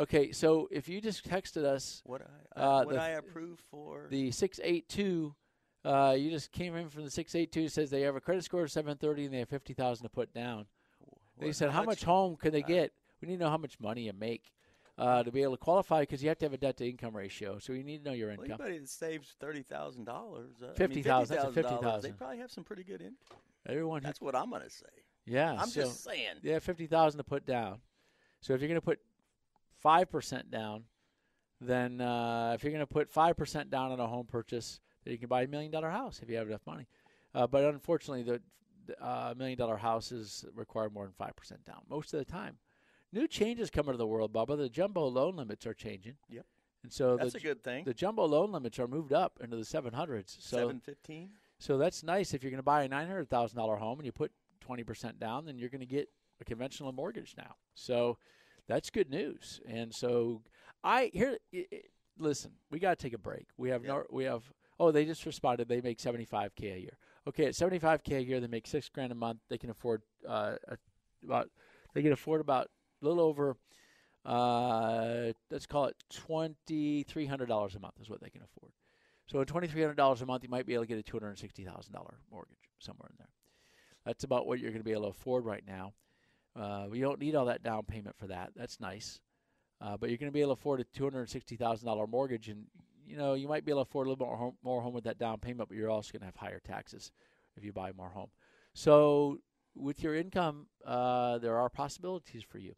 [0.00, 2.22] Okay, so if you just texted us What
[2.56, 5.34] I, Uh, what the- I approve for the 682
[5.84, 8.70] uh, you just came in from the 682 says they have a credit score of
[8.72, 10.66] 730 and they have 50000 to put down
[11.38, 14.02] they said how much home can they get we need to know how much money
[14.02, 14.52] you make
[14.98, 17.14] uh, to be able to qualify because you have to have a debt to income
[17.16, 20.62] ratio so you need to know your Well, income anybody that saves thirty thousand dollars,
[20.62, 22.18] uh, $50,000, $50,000, they 50,000.
[22.18, 23.38] probably have some pretty good income.
[23.66, 24.86] everyone That's what I'm gonna say.
[25.26, 26.36] yeah I'm so just saying.
[26.42, 27.80] Yeah, have 50000 to put down
[28.42, 28.98] so if you're going to put
[29.84, 30.84] 5% down
[31.60, 35.18] then uh, if you're going to put 5% down on a home purchase then you
[35.18, 36.86] can buy a million dollar house if you have enough money
[37.34, 38.40] uh, but unfortunately the
[38.86, 42.56] the, uh, million dollar houses require more than 5% down most of the time
[43.12, 46.46] new changes coming to the world bubba the jumbo loan limits are changing Yep.
[46.82, 47.84] and so That's the, a good thing.
[47.84, 51.30] the jumbo loan limits are moved up into the 700s so Seven fifteen.
[51.58, 52.32] so that's nice.
[52.32, 54.82] If you're going to buy a nine hundred thousand dollar home and you put twenty
[54.82, 56.08] percent down, then you're going to get
[56.40, 57.56] a conventional mortgage now.
[57.74, 58.16] So
[58.70, 59.60] that's good news.
[59.68, 60.42] And so
[60.84, 61.80] I here i i
[62.18, 62.52] listen.
[62.70, 63.46] We got to take a break.
[63.56, 64.04] We have no.
[64.10, 64.42] We have.
[64.78, 65.68] Oh, they just responded.
[65.68, 66.96] They make seventy five k a year.
[67.28, 69.40] Okay, at seventy five k a year, they make six grand a month.
[69.48, 70.76] They can afford uh, a,
[71.24, 71.50] about.
[71.94, 72.68] They can afford about
[73.02, 73.56] a little over.
[74.24, 78.72] Uh, let's call it twenty three hundred dollars a month is what they can afford.
[79.26, 81.02] So at twenty three hundred dollars a month, you might be able to get a
[81.02, 83.28] two hundred sixty thousand dollar mortgage somewhere in there.
[84.06, 85.94] That's about what you're going to be able to afford right now.
[86.56, 88.50] Uh, you don't need all that down payment for that.
[88.56, 89.20] That's nice,
[89.80, 92.06] uh, but you're going to be able to afford a two hundred sixty thousand dollar
[92.06, 92.64] mortgage, and
[93.06, 95.04] you know you might be able to afford a little more home, more home with
[95.04, 97.12] that down payment, but you're also going to have higher taxes
[97.56, 98.30] if you buy more home.
[98.74, 99.38] So
[99.74, 102.74] with your income, uh, there are possibilities for you.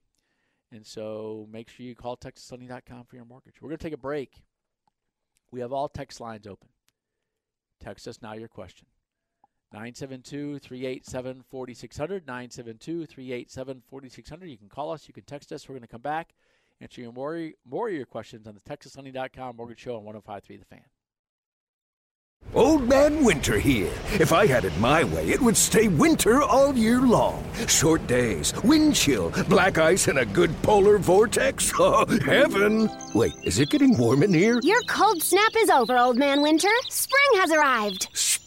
[0.70, 3.60] And so make sure you call TexasLending.com for your mortgage.
[3.60, 4.42] We're going to take a break.
[5.50, 6.68] We have all text lines open.
[7.78, 8.86] Text us now your question.
[9.72, 12.26] 972 387 4600.
[12.26, 14.46] 972 387 4600.
[14.46, 15.68] You can call us, you can text us.
[15.68, 16.34] We're going to come back,
[16.80, 20.64] answer your more, more of your questions on the TexasLending.com Mortgage Show on 1053 The
[20.64, 20.84] Fan.
[22.54, 23.90] Old Man Winter here.
[24.20, 27.42] If I had it my way, it would stay winter all year long.
[27.66, 31.72] Short days, wind chill, black ice, and a good polar vortex.
[31.84, 32.90] Oh, heaven!
[33.14, 34.60] Wait, is it getting warm in here?
[34.62, 36.68] Your cold snap is over, Old Man Winter.
[36.90, 38.08] Spring has arrived.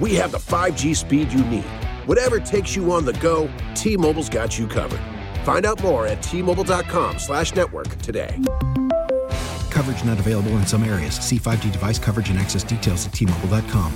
[0.00, 1.64] we have the 5G speed you need.
[2.06, 5.00] Whatever takes you on the go, T-Mobile's got you covered.
[5.44, 8.38] Find out more at T-Mobile.com slash network today.
[9.70, 11.14] Coverage not available in some areas.
[11.14, 13.94] See 5G device coverage and access details at T-Mobile.com.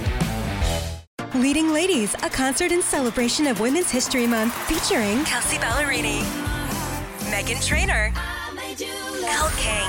[1.34, 6.20] Leading Ladies, a concert in celebration of Women's History Month featuring Kelsea Ballerini,
[7.30, 8.12] Meghan Trainor,
[9.24, 9.88] Elle King,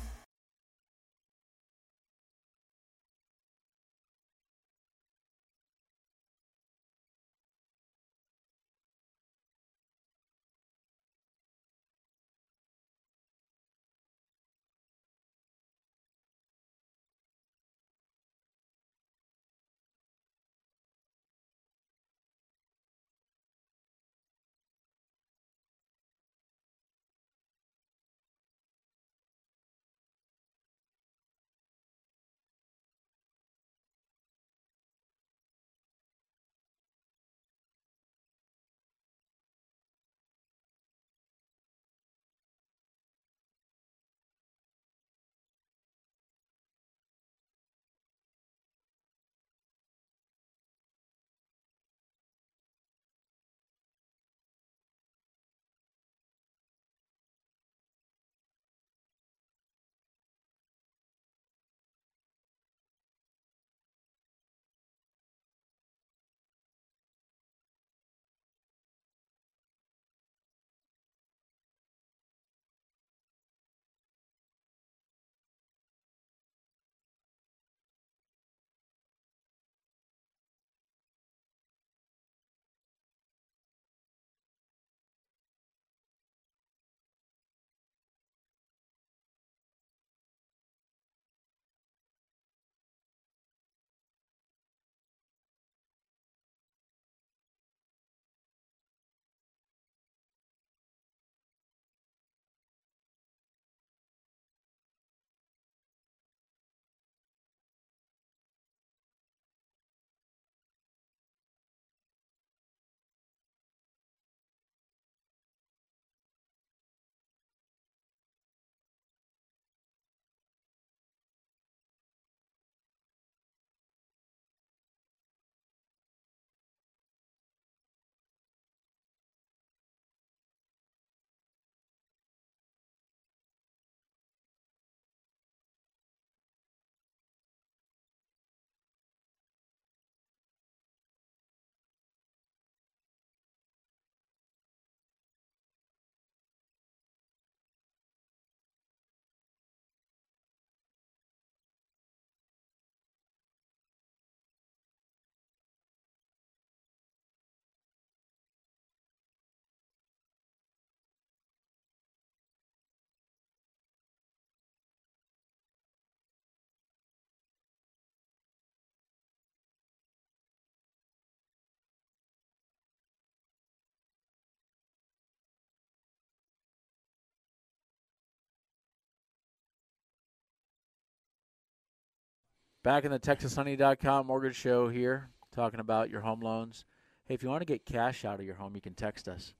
[182.83, 186.83] Back in the TexasLending.com mortgage show here, talking about your home loans.
[187.25, 189.53] Hey, if you want to get cash out of your home, you can text us.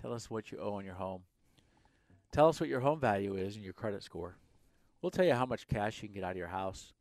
[0.00, 1.20] Tell us what you owe on your home.
[2.32, 4.38] Tell us what your home value is and your credit score.
[5.02, 6.94] We'll tell you how much cash you can get out of your house.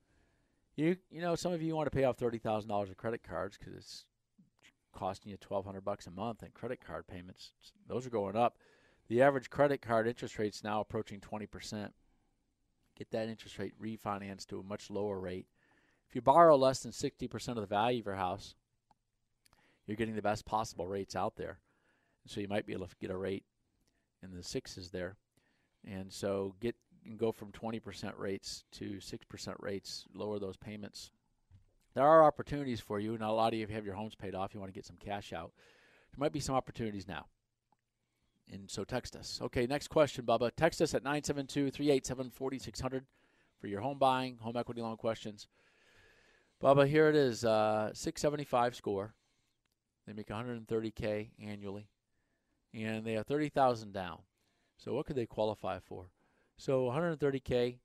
[0.76, 3.24] You you know, some of you want to pay off thirty thousand dollars of credit
[3.24, 4.05] cards because it's
[4.91, 7.53] costing you twelve hundred bucks a month, in credit card payments
[7.88, 8.57] those are going up.
[9.07, 11.93] The average credit card interest rate is now approaching twenty percent.
[12.97, 15.47] Get that interest rate refinanced to a much lower rate.
[16.12, 18.53] If you borrow less than 60% of the value of your house,
[19.88, 21.59] you're getting the best possible rates out there.
[22.28, 23.45] So you might be able to get a rate
[24.22, 25.16] in the sixes there.
[25.88, 31.12] And so get and go from 20% rates to 6% rates, lower those payments.
[31.93, 33.18] There are opportunities for you.
[33.18, 34.53] Now, a lot of you have your homes paid off.
[34.53, 35.53] You want to get some cash out.
[36.12, 37.28] There might be some opportunities now.
[38.51, 39.39] And so text us.
[39.41, 40.51] Okay, next question, Bubba.
[40.57, 43.05] Text us at 972 387 4600
[43.62, 45.47] for your home buying, home equity loan questions.
[46.62, 49.16] Bubba, here it is, uh, 675 score.
[50.05, 51.89] They make 130k annually,
[52.72, 54.20] and they have 30,000 down.
[54.78, 56.12] So what could they qualify for?
[56.57, 57.80] So 130k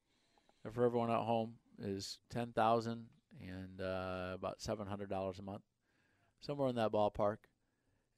[0.70, 3.06] for everyone at home is 10,000
[3.40, 5.62] and uh, about $700 a month,
[6.40, 7.38] somewhere in that ballpark.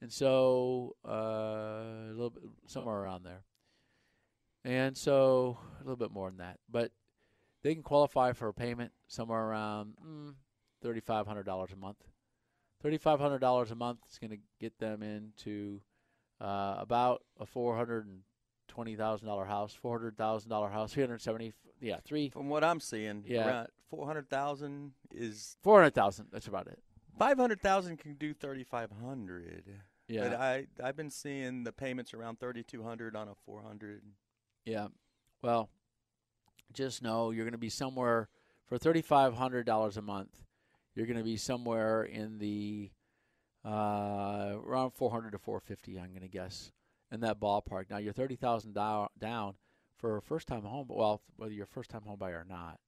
[0.00, 3.44] And so uh, a little bit somewhere around there.
[4.64, 6.90] And so a little bit more than that, but
[7.62, 10.34] they can qualify for a payment somewhere around mm,
[10.85, 11.99] $3,500 a month.
[12.85, 15.81] $3,500 a month is going to get them into
[16.41, 22.29] uh, about a $420,000 house, $400,000 house, 370 yeah, three.
[22.29, 23.47] From what I'm seeing, Yeah.
[23.47, 26.81] around 400,000 is 400,000, that's about it.
[27.18, 29.81] 500,000 can do 3500.
[30.09, 30.29] Yeah.
[30.29, 34.03] But I I've been seeing the payments around 3200 on a 400.
[34.64, 34.89] Yeah.
[35.43, 35.68] Well,
[36.72, 38.29] just know you're going to be somewhere
[38.66, 40.43] for $3,500 a month.
[40.99, 42.90] You're going to be somewhere in the
[43.64, 45.96] uh, around 400 to 450.
[45.96, 46.72] I'm going to guess
[47.12, 47.84] in that ballpark.
[47.88, 49.55] Now you're 30,000 down
[49.96, 50.86] for a first-time home.
[50.90, 52.80] Well, whether you're a first-time home buyer or not,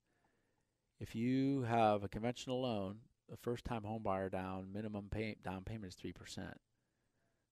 [0.98, 2.96] if you have a conventional loan,
[3.32, 6.56] a first-time home buyer down minimum pay, down payment is three percent.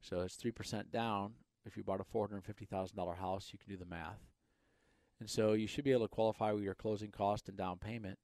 [0.00, 1.34] So it's three percent down.
[1.66, 4.26] If you bought a four hundred fifty thousand dollar house, you can do the math.
[5.20, 8.18] And so you should be able to qualify with your closing cost and down payment.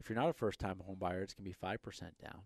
[0.00, 2.42] If you're not a first time home buyer, it's going to be five percent down.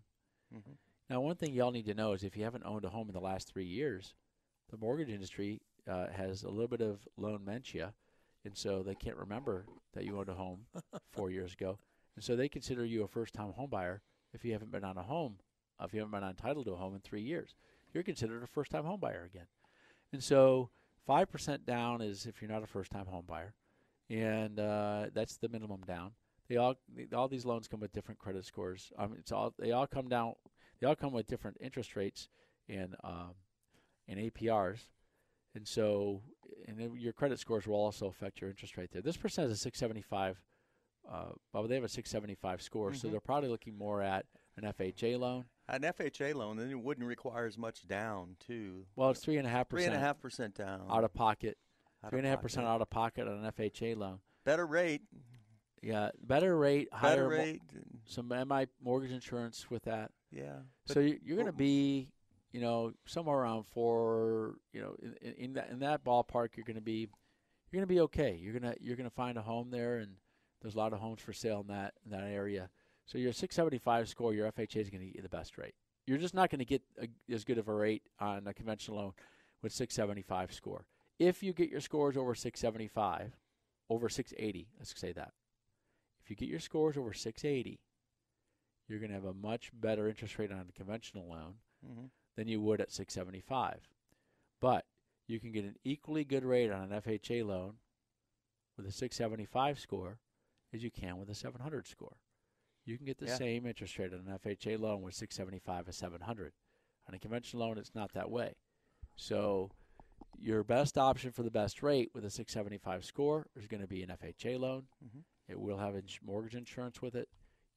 [0.53, 0.77] Mhm.
[1.09, 3.13] Now, one thing y'all need to know is if you haven't owned a home in
[3.13, 4.13] the last three years,
[4.69, 7.93] the mortgage industry uh, has a little bit of loan mentia,
[8.45, 10.65] and so they can't remember that you owned a home
[11.11, 11.77] four years ago,
[12.15, 14.01] and so they consider you a first time home buyer
[14.33, 15.37] if you haven't been on a home,
[15.81, 17.55] if you haven't been entitled to a home in three years.
[17.93, 19.47] You're considered a first time home buyer again.
[20.11, 20.69] And so
[21.07, 23.53] 5% down is if you're not a first time home buyer.
[24.09, 26.13] And uh, that's the minimum down.
[26.49, 26.75] They all
[27.15, 28.91] all these loans come with different credit scores.
[28.97, 30.33] I mean, it's all they all come down.
[30.79, 32.27] They all come with different interest rates
[32.67, 33.31] and um,
[34.07, 34.79] and APRs,
[35.55, 36.21] and so
[36.67, 39.01] and your credit scores will also affect your interest rate there.
[39.01, 40.41] This person has a 675.
[41.09, 43.11] Uh, well, they have a 675 score, so Mhm.
[43.11, 44.25] they're probably looking more at
[44.55, 45.45] an FHA loan.
[45.67, 48.85] An FHA loan, then it wouldn't require as much down, too.
[48.95, 49.93] Well, it's three and a half percent.
[49.93, 50.85] and a half percent down.
[50.89, 51.57] out of pocket.
[52.03, 54.19] Out Three and a half percent out of pocket on an FHA loan.
[54.45, 55.01] Better rate.
[55.83, 57.61] Yeah, better rate, higher Better mo- rate.
[58.05, 60.11] some MI mortgage insurance with that.
[60.31, 60.59] Yeah.
[60.85, 61.57] So but- you're going to oh.
[61.57, 62.09] be,
[62.53, 64.55] you know, somewhere around four.
[64.71, 67.09] You know, in, in, in that in that ballpark, you're going to be,
[67.69, 68.39] you're going to be okay.
[68.41, 70.15] You're gonna you're going to find a home there, and
[70.61, 72.69] there's a lot of homes for sale in that in that area.
[73.05, 75.75] So your 675 score, your FHA is going to get you the best rate.
[76.07, 78.97] You're just not going to get a, as good of a rate on a conventional
[78.97, 79.13] loan
[79.61, 80.85] with 675 score.
[81.19, 83.33] If you get your scores over 675,
[83.89, 85.33] over 680, let's say that.
[86.23, 87.79] If you get your scores over 680,
[88.87, 92.11] you're going to have a much better interest rate on a conventional loan Mhm.
[92.35, 93.89] than you would at 675.
[94.59, 94.85] But
[95.27, 97.79] you can get an equally good rate on an FHA loan
[98.77, 100.19] with a 675 score
[100.71, 102.17] as you can with a 700 score.
[102.85, 103.37] You can get the Yeah.
[103.37, 106.53] same interest rate on an FHA loan with 675 as 700.
[107.07, 108.55] On a conventional loan, it's not that way.
[109.15, 109.71] So
[110.37, 114.01] your best option for the best rate with a 675 score is going to be
[114.03, 114.87] an FHA loan.
[115.03, 115.23] Mhm.
[115.47, 117.29] It will have ins- mortgage insurance with it.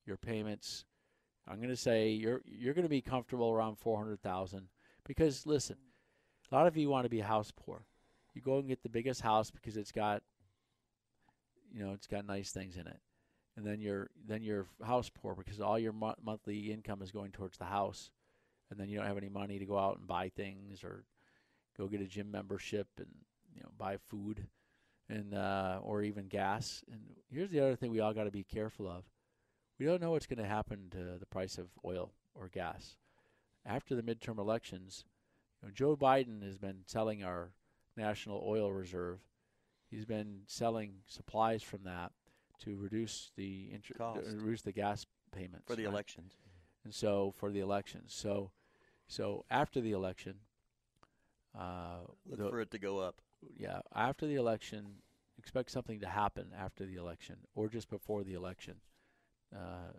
[0.06, 0.84] Your payments,
[1.48, 4.68] I'm going to say you're you're going to be comfortable around 400,000
[5.04, 5.76] because listen,
[6.50, 7.84] a lot of you want to be house poor.
[8.34, 10.22] You go and get the biggest house because it's got
[11.72, 13.00] you know, it's got nice things in it.
[13.56, 17.32] And then you're then you're house poor because all your mo- monthly income is going
[17.32, 18.10] towards the house.
[18.70, 21.04] And then you don't have any money to go out and buy things or
[21.76, 23.08] go get a gym membership and
[23.54, 24.46] you know buy food
[25.08, 26.82] and uh, or even gas.
[26.90, 27.00] And
[27.30, 29.04] here's the other thing we all got to be careful of:
[29.78, 32.96] We don't know what's going to happen to the price of oil or gas
[33.64, 35.04] after the midterm elections.
[35.62, 37.52] You know, Joe Biden has been selling our
[37.96, 39.20] national oil reserve.
[39.90, 42.12] He's been selling supplies from that
[42.60, 44.20] to reduce the inter- Cost.
[44.26, 45.92] reduce the gas payments For the right?
[45.92, 46.32] elections.
[46.84, 48.50] And so for the elections, so
[49.08, 50.34] so after the election,
[51.58, 53.20] uh, Look the- for it to go up.
[53.56, 54.86] Yeah, after the election,
[55.38, 58.74] expect something to happen after the election or just before the election.
[59.54, 59.92] Uh,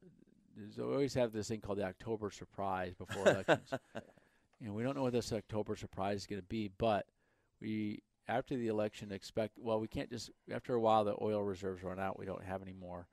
[0.56, 3.72] there's always have this thing called the October surprise before elections.
[4.62, 7.06] and we don't know what this October surprise is going to be, but
[7.62, 11.84] we after the election expect well we can't just after a while the oil reserves
[11.84, 13.08] run out we don't have any more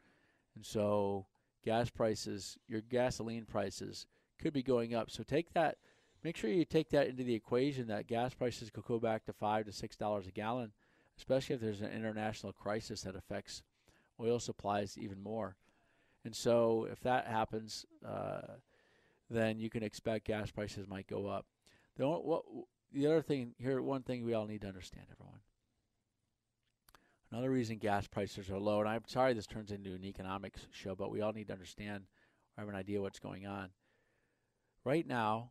[0.56, 1.26] and so
[1.64, 4.06] gas prices your gasoline prices
[4.40, 5.76] could be going up so take that
[6.24, 9.32] make sure you take that into the equation that gas prices could go back to
[9.32, 10.72] five to six dollars a gallon
[11.16, 13.62] especially if there's an international crisis that affects
[14.20, 15.56] oil supplies even more
[16.24, 18.40] and so if that happens uh,
[19.30, 21.46] then you can expect gas prices might go up
[21.96, 22.42] the, what,
[22.94, 25.40] the other thing here, one thing we all need to understand, everyone.
[27.30, 30.94] Another reason gas prices are low, and I'm sorry this turns into an economics show,
[30.94, 32.04] but we all need to understand
[32.56, 33.70] or have an idea what's going on.
[34.84, 35.50] Right now,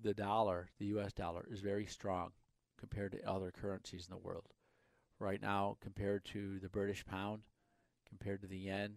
[0.00, 1.12] the dollar, the U.S.
[1.12, 2.32] dollar, is very strong
[2.78, 4.46] compared to other currencies in the world.
[5.18, 7.42] Right now, compared to the British pound,
[8.08, 8.96] compared to the yen,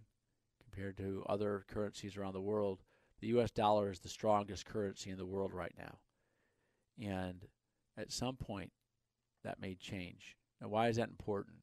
[0.62, 2.80] compared to other currencies around the world,
[3.20, 3.52] the U.S.
[3.52, 6.00] dollar is the strongest currency in the world right now.
[7.00, 7.46] And
[7.98, 8.72] at some point,
[9.44, 10.36] that may change.
[10.62, 11.58] Now, why is that important?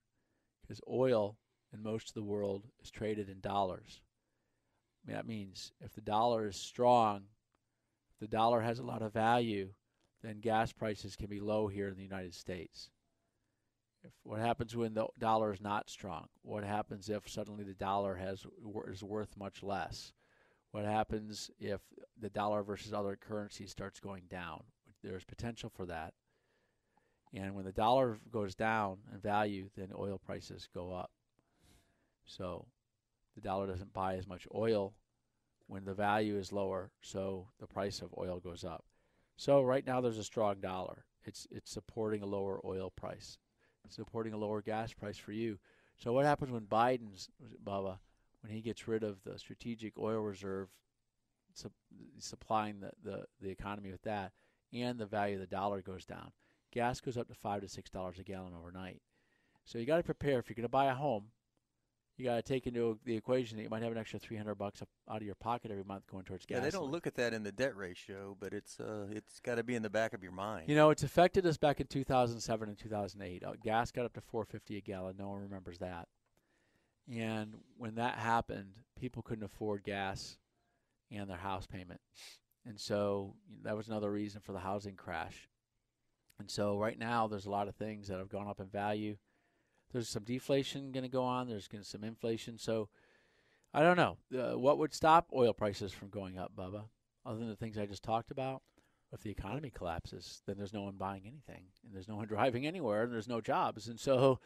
[0.63, 1.37] Because oil
[1.73, 4.01] in most of the world is traded in dollars.
[5.05, 7.25] I mean, That means if the dollar is strong,
[8.21, 9.71] the dollar has a lot of value,
[10.23, 12.91] then gas prices can be low here in the United States.
[14.03, 16.27] If what happens when the dollar is not strong?
[16.43, 18.47] What happens if suddenly the dollar has
[18.89, 20.13] is worth much less?
[20.73, 21.81] What happens if
[22.21, 24.65] the dollar versus other currencies starts going down?
[25.03, 26.15] There's potential for that.
[27.33, 31.11] And when the dollar goes down in value, then oil prices go up.
[32.25, 32.67] So
[33.35, 34.95] the dollar doesn't buy as much oil
[35.67, 38.85] when the value is lower, so the price of oil goes up.
[39.37, 41.05] So right now there's a strong dollar.
[41.25, 43.39] It's it's supporting a lower oil price.
[43.85, 45.59] It's supporting a lower gas price for you.
[45.97, 47.29] So what happens when Biden's
[47.65, 47.99] Bubba
[48.43, 50.69] when he gets rid of the strategic oil reserve
[51.55, 51.71] su-
[52.19, 54.33] supplying the, the, the economy with that
[54.73, 56.31] and the value of the dollar goes down.
[56.73, 59.01] Gas goes up to five to six dollars a gallon overnight.
[59.65, 61.27] So you got to prepare if you're going to buy a home.
[62.17, 64.55] You got to take into the equation that you might have an extra three hundred
[64.55, 66.57] bucks out of your pocket every month going towards gas.
[66.57, 69.57] Yeah, they don't look at that in the debt ratio, but it's uh, it's got
[69.57, 70.69] to be in the back of your mind.
[70.69, 73.43] You know, it's affected us back in 2007 and 2008.
[73.43, 75.17] Uh, gas got up to 450 a gallon.
[75.19, 76.09] No one remembers that.
[77.13, 80.39] And when that happened, people couldn't afford gas
[81.11, 82.01] and their house payment.
[82.67, 85.49] And so that was another reason for the housing crash.
[86.39, 89.17] And so right now, there's a lot of things that have gone up in value.
[89.95, 91.49] There's some deflation going to go on.
[91.49, 92.59] There's going to be some inflation.
[92.59, 92.89] So
[93.73, 96.83] I don't know uh, what would stop oil prices from going up, Bubba.
[97.25, 98.63] Other than the things I just talked about,
[99.13, 102.67] if the economy collapses, then there's no one buying anything, and there's no one driving
[102.67, 104.41] anywhere, and there's no jobs, and so,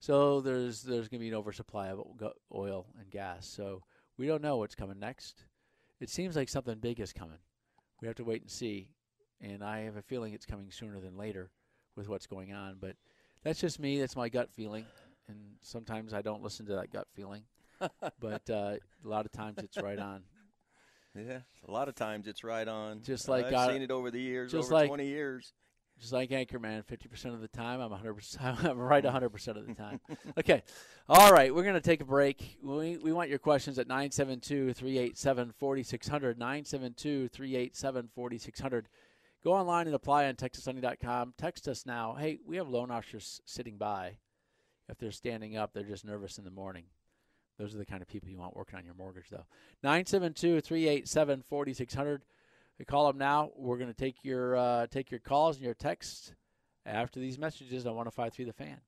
[0.00, 2.02] so there's there's going to be an oversupply of
[2.52, 3.46] oil and gas.
[3.46, 3.84] So
[4.18, 5.44] we don't know what's coming next.
[6.00, 7.38] It seems like something big is coming.
[8.02, 8.88] We have to wait and see,
[9.40, 11.50] and I have a feeling it's coming sooner than later
[11.96, 12.78] with what's going on.
[12.80, 12.96] But
[13.42, 13.98] that's just me.
[14.00, 14.84] That's my gut feeling,
[15.28, 17.42] and sometimes I don't listen to that gut feeling,
[18.20, 20.22] but uh, a lot of times it's right on.
[21.14, 23.02] Yeah, a lot of times it's right on.
[23.02, 25.52] Just like I've God- seen it over the years, just over like- 20 years.
[26.00, 30.00] Just like Anchorman, 50% of the time, I'm 100%, I'm right 100% of the time.
[30.36, 30.62] okay.
[31.08, 32.58] All right, we're going to take a break.
[32.60, 35.52] We, we want your questions at 972 387
[39.42, 39.42] 4600.
[39.42, 39.44] 972 387 4600.
[39.44, 41.34] Go online and apply on TexasLending.com.
[41.36, 42.14] Text us now.
[42.14, 44.18] Hey, we have loan officers sitting by.
[44.88, 46.84] If they're standing up, they're just nervous in the morning.
[47.58, 49.46] Those are the kind of people you want working on your mortgage, though.
[49.82, 52.22] 972 387 4600.
[52.86, 53.50] Call them now.
[53.56, 56.34] We're going to take your uh, take your calls and your texts
[56.84, 58.80] after these messages on 105.3 The Fan.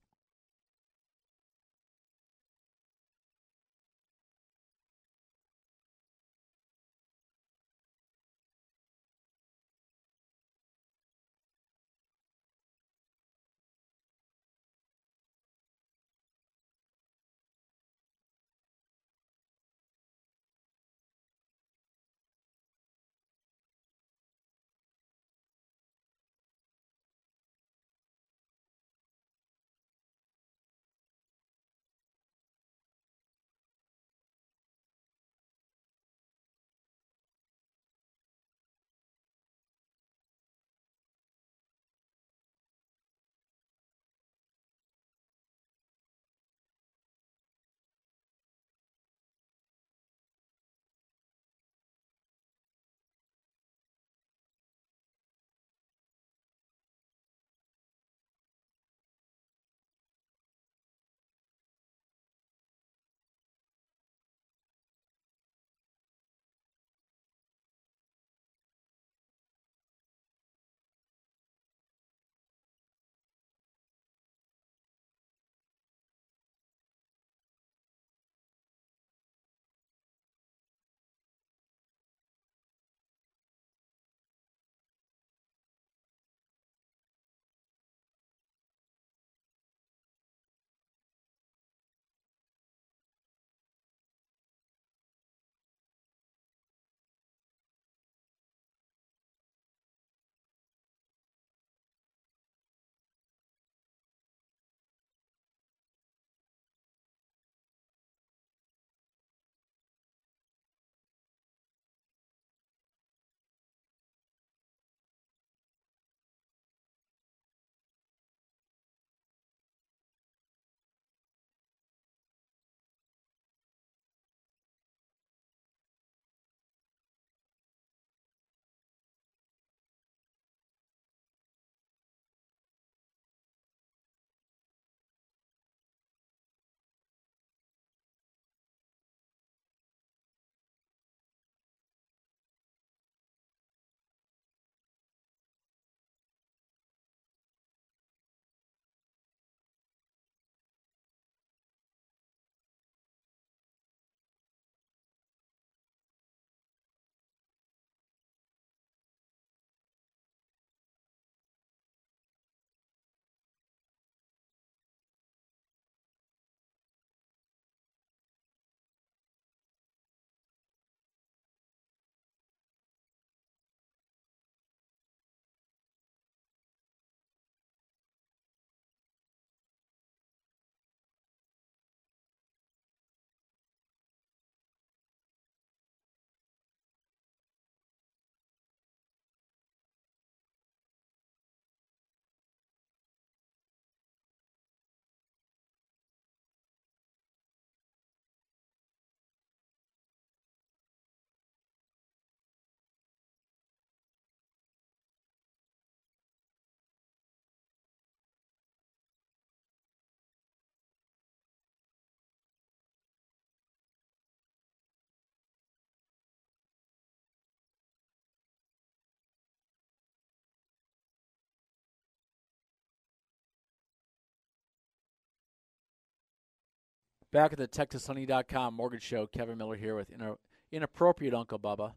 [227.34, 230.36] Back at the TexasLending.com mortgage show, Kevin Miller here with ina-
[230.70, 231.94] inappropriate Uncle Bubba.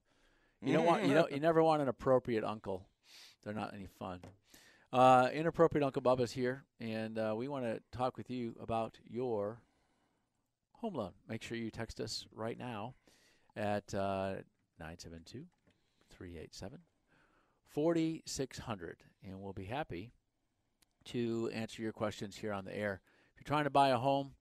[0.63, 2.87] You don't want you know you never want an appropriate uncle.
[3.43, 4.21] They're not any fun.
[4.91, 9.61] Uh, inappropriate Uncle Bubba's here, and uh, we want to talk with you about your
[10.71, 11.11] home loan.
[11.29, 12.95] Make sure you text us right now
[13.55, 14.41] at uh,
[14.79, 15.45] 972
[16.09, 16.79] 387
[17.67, 20.13] 4600, and we'll be happy
[21.05, 23.01] to answer your questions here on the air.
[23.35, 24.31] If you're trying to buy a home,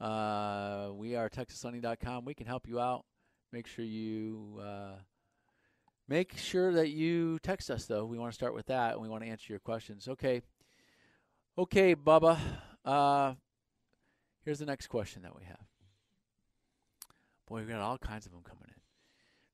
[0.00, 2.24] uh, we are TexasLending.com.
[2.24, 3.04] We can help you out.
[3.52, 4.92] Make sure you uh,
[6.08, 8.04] make sure that you text us though.
[8.04, 10.08] We want to start with that, and we want to answer your questions.
[10.08, 10.42] Okay,
[11.58, 12.38] okay, Bubba.
[12.84, 13.34] Uh,
[14.44, 15.66] here's the next question that we have.
[17.46, 18.80] Boy, we've got all kinds of them coming in.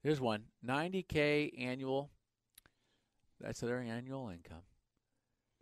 [0.02, 2.10] There's one 90k annual.
[3.40, 4.62] That's their annual income.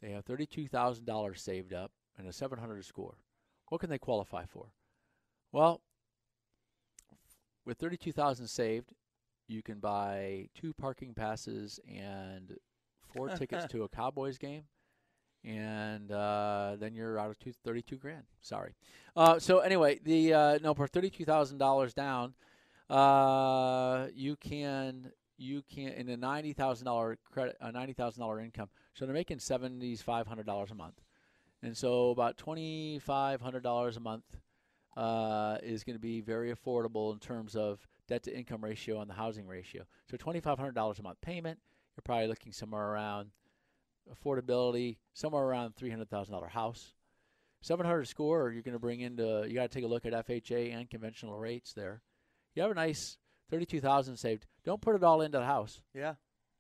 [0.03, 3.17] They have $32,000 saved up and a 700 score.
[3.69, 4.69] What can they qualify for?
[5.53, 5.81] Well,
[7.65, 8.93] with 32,000 saved,
[9.49, 12.57] you can buy two parking passes and
[13.15, 14.65] four tickets to a Cowboys game,
[15.45, 18.25] and uh, then you're out of two, 32 grand.
[18.41, 18.75] Sorry.
[19.17, 22.35] Uh, so anyway, the uh, no for $32,000 down,
[22.91, 28.41] uh, you can you can in a ninety thousand dollar credit, a ninety thousand dollar
[28.41, 28.69] income.
[28.95, 31.01] So they're making seventy five hundred dollars a month,
[31.65, 34.25] and so about twenty five hundred dollars a month
[34.97, 39.11] uh, is going to be very affordable in terms of debt to income ratio and
[39.11, 39.85] the housing ratio.
[40.11, 41.59] So twenty five hundred dollars a month payment,
[41.97, 43.31] you're probably looking somewhere around
[44.13, 46.93] affordability, somewhere around three hundred thousand dollar house.
[47.63, 50.75] 700 score, you're going to bring into, you got to take a look at FHA
[50.75, 52.03] and conventional rates there.
[52.55, 53.17] You have a nice
[53.51, 54.45] 32,000 saved.
[54.65, 55.81] Don't put it all into the house.
[55.95, 56.15] Yeah.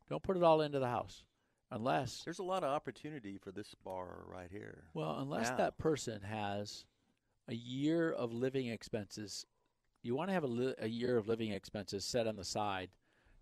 [0.08, 1.24] Don't put it all into the house.
[1.70, 4.84] Unless There's a lot of opportunity for this bar right here.
[4.94, 5.56] well, unless Now.
[5.56, 6.84] that person has
[7.48, 9.44] a year of living expenses.
[10.02, 12.90] You want to have a, li- a year of living expenses set on the side.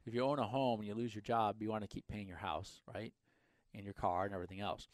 [0.07, 2.27] If you own a home and you lose your job, you want to keep paying
[2.27, 3.13] your house, right?
[3.75, 4.89] And your car and everything else.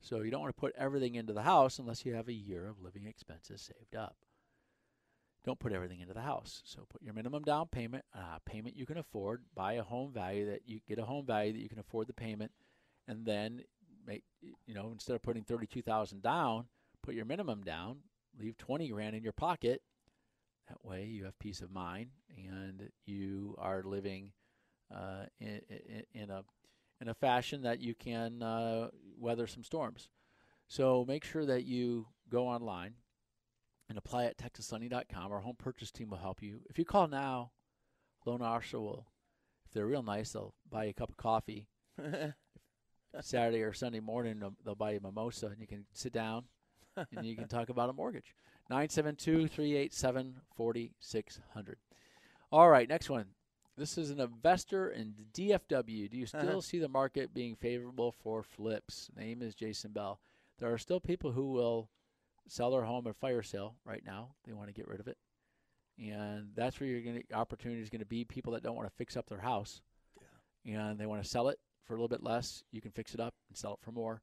[0.00, 2.68] So you don't want to put everything into the house unless you have a year
[2.68, 4.16] of living expenses saved up.
[5.44, 6.62] Don't put everything into the house.
[6.64, 9.42] So put your minimum down payment, uh, payment you can afford.
[9.54, 12.14] Buy a home value that you get a home value that you can afford the
[12.14, 12.52] payment,
[13.08, 13.62] and then
[14.06, 14.24] make
[14.66, 16.66] you know instead of putting thirty two thousand down,
[17.02, 17.98] put your minimum down.
[18.38, 19.82] Leave twenty grand in your pocket.
[20.68, 24.32] That way you have peace of mind and you are living
[24.94, 25.60] uh, in,
[26.14, 26.42] in, a
[27.00, 28.88] in a fashion that you can uh,
[29.18, 30.08] weather some storms.
[30.66, 32.94] So make sure that you go online
[33.88, 35.32] and apply at texaslending.com.
[35.32, 36.60] Our home purchase team will help you.
[36.70, 37.52] If you call now,
[38.24, 39.06] loan officer will,
[39.66, 41.68] if they're real nice, they'll buy you a cup of coffee.
[43.20, 46.44] Saturday or Sunday morning, they'll, they'll buy you a mimosa, and you can sit down
[47.16, 48.34] and you can talk about a mortgage.
[48.70, 51.76] 972 387 4600.
[52.50, 53.26] All right, next one.
[53.76, 56.10] This is an investor in DFW.
[56.10, 56.60] Do you still uh-huh.
[56.60, 59.10] see the market being favorable for flips?
[59.16, 60.20] Name is Jason Bell.
[60.58, 61.90] There are still people who will
[62.46, 64.34] sell their home at fire sale right now.
[64.46, 65.18] They want to get rid of it,
[65.98, 68.24] and that's where to opportunity is going to be.
[68.24, 69.82] People that don't want to fix up their house,
[70.64, 72.62] and they want to sell it for a little bit less.
[72.72, 74.22] You can fix it up and sell it for more.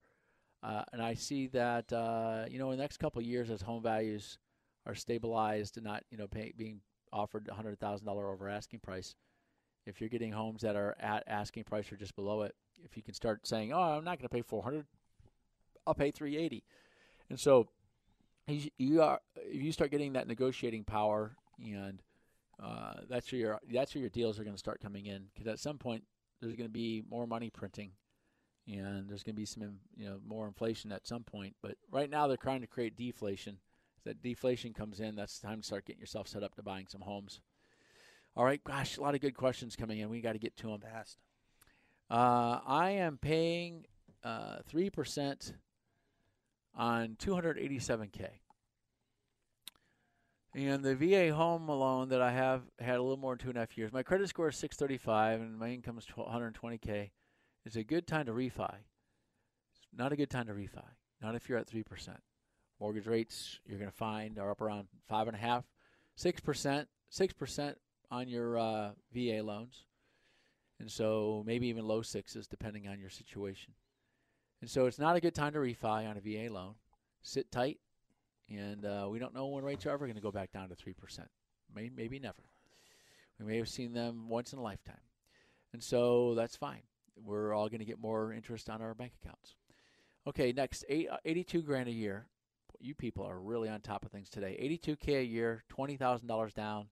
[0.64, 3.82] Uh, and I see that uh, you know in the next couple years, as home
[3.82, 4.38] values
[4.86, 6.82] are stabilized and not you know pay, being
[7.12, 9.16] offered hundred thousand dollar over asking price,
[9.86, 13.01] if you're getting homes that are at asking price or just below it, if you
[13.01, 14.86] can start saying, "Oh, I'm not going to pay 400,
[15.88, 16.64] I'll pay 380,"
[17.30, 17.68] and so
[18.47, 22.01] you, you are if you start getting that negotiating power, and
[22.62, 25.47] uh, that's where your that's where your deals are going to start coming in because
[25.47, 26.03] at some point
[26.41, 27.91] there's going to be more money printing,
[28.67, 31.55] and there's going to be some you know more inflation at some point.
[31.61, 33.57] But right now they're trying to create deflation.
[33.97, 36.63] If that deflation comes in, that's the time to start getting yourself set up to
[36.63, 37.39] buying some homes.
[38.35, 40.09] All right, gosh, a lot of good questions coming in.
[40.09, 41.19] We got to get to them fast.
[42.09, 43.85] Uh, I am paying
[44.23, 45.53] uh, three percent
[46.75, 48.27] on 287k,
[50.54, 53.58] and the VA home loan that I have had a little more than two and
[53.58, 53.93] a half years.
[53.93, 57.12] My credit score is 635, and my income is 120k.
[57.66, 58.76] It's a good time to refi.
[59.72, 60.84] It's not a good time to refi.
[61.22, 62.22] Not if you're at three percent.
[62.80, 65.64] Mortgage rates you're going to find are up around five and a half,
[66.16, 67.78] six percent, six percent
[68.10, 69.86] on your uh, VA loans
[70.82, 73.74] and so maybe even low sixes depending on your situation.
[74.62, 76.74] And so it's not a good time to refi on a VA loan.
[77.22, 77.80] Sit tight,
[78.52, 80.76] and uh, we don't know when rates are ever going to go back down to
[80.76, 81.30] three percent.
[81.74, 82.43] Maybe, maybe never.
[83.39, 85.02] We may have seen them once in a lifetime,
[85.74, 86.82] and so that's fine.
[87.16, 89.56] We're all going to get more interest on our bank accounts.
[90.28, 92.28] Okay, next eight, uh, 82 grand a year.
[92.80, 94.58] you people are really on top of things today.
[94.62, 96.88] 82k a year, twenty thousand dollars down,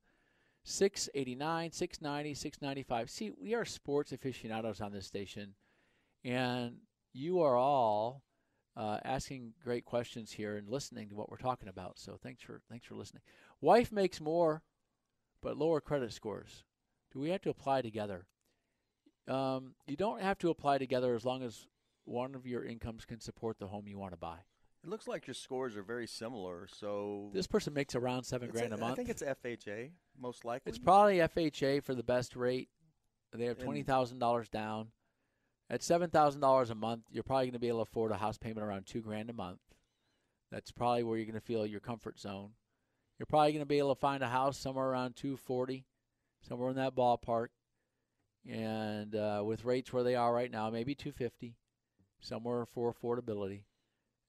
[0.63, 3.09] 689, 690, 695.
[3.09, 5.53] See, we are sports aficionados on this station,
[6.23, 6.77] and
[7.13, 8.23] you are all
[8.79, 11.99] uh, asking great questions here and listening to what we're talking about.
[11.99, 13.21] So thanks for thanks for listening.
[13.59, 14.63] Wife makes more,
[15.43, 16.63] but lower credit scores.
[17.11, 18.25] Do we have to apply together?
[19.27, 21.67] Um, you don't have to apply together as long as
[22.05, 24.37] one of your incomes can support the home you want to buy.
[24.81, 26.69] It looks like your scores are very similar.
[26.73, 28.93] So this person makes around seven grand a, a month.
[28.93, 30.69] I think it's FHA most likely.
[30.69, 32.69] It's probably FHA for the best rate.
[33.33, 34.87] They have twenty thousand dollars down.
[35.69, 38.17] At seven thousand dollars a month, you're probably going to be able to afford a
[38.17, 39.59] house payment around two grand a month.
[40.51, 42.51] That's probably where you're going to feel your comfort zone.
[43.17, 45.85] You're probably going to be able to find a house somewhere around two forty,
[46.41, 47.49] somewhere in that ballpark,
[48.49, 51.55] and uh, with rates where they are right now, maybe two fifty,
[52.19, 53.61] somewhere for affordability.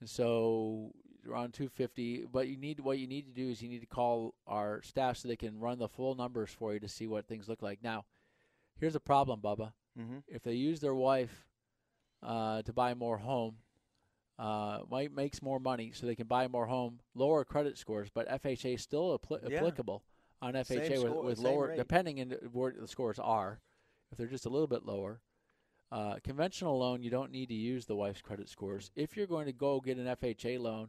[0.01, 0.93] And so
[1.29, 2.27] around 250.
[2.33, 5.19] But you need what you need to do is you need to call our staff
[5.19, 7.81] so they can run the full numbers for you to see what things look like.
[7.83, 8.05] Now,
[8.79, 9.73] here's a problem, Bubba.
[10.01, 10.19] Mm-hmm.
[10.29, 11.47] If they use their wife
[12.23, 13.57] uh, to buy more home,
[14.39, 18.27] uh, might makes more money, so they can buy more home, lower credit scores, but
[18.29, 19.59] FHA is still apl- Yeah.
[19.59, 20.03] applicable
[20.41, 21.77] on FHA Same with, score- with lower, rate.
[21.77, 23.61] depending on where the scores are.
[24.11, 25.21] If they're just a little bit lower,
[25.93, 28.91] uh, conventional loan, you don't need to use the wife's credit scores.
[28.97, 30.89] If you're going to go get an FHA loan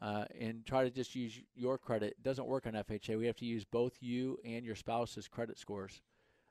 [0.00, 3.16] uh, and try to just use your credit, it doesn't work on FHA.
[3.18, 6.02] We have to use both you and your spouse's credit scores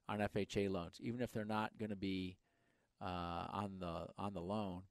[0.10, 2.38] on FHA loans, even if they're not going to be
[3.02, 4.82] uh, on the on the loan.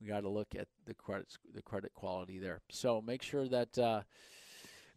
[0.00, 2.60] We got to look at the credit the credit quality there.
[2.70, 3.78] So make sure that.
[3.78, 4.02] Uh,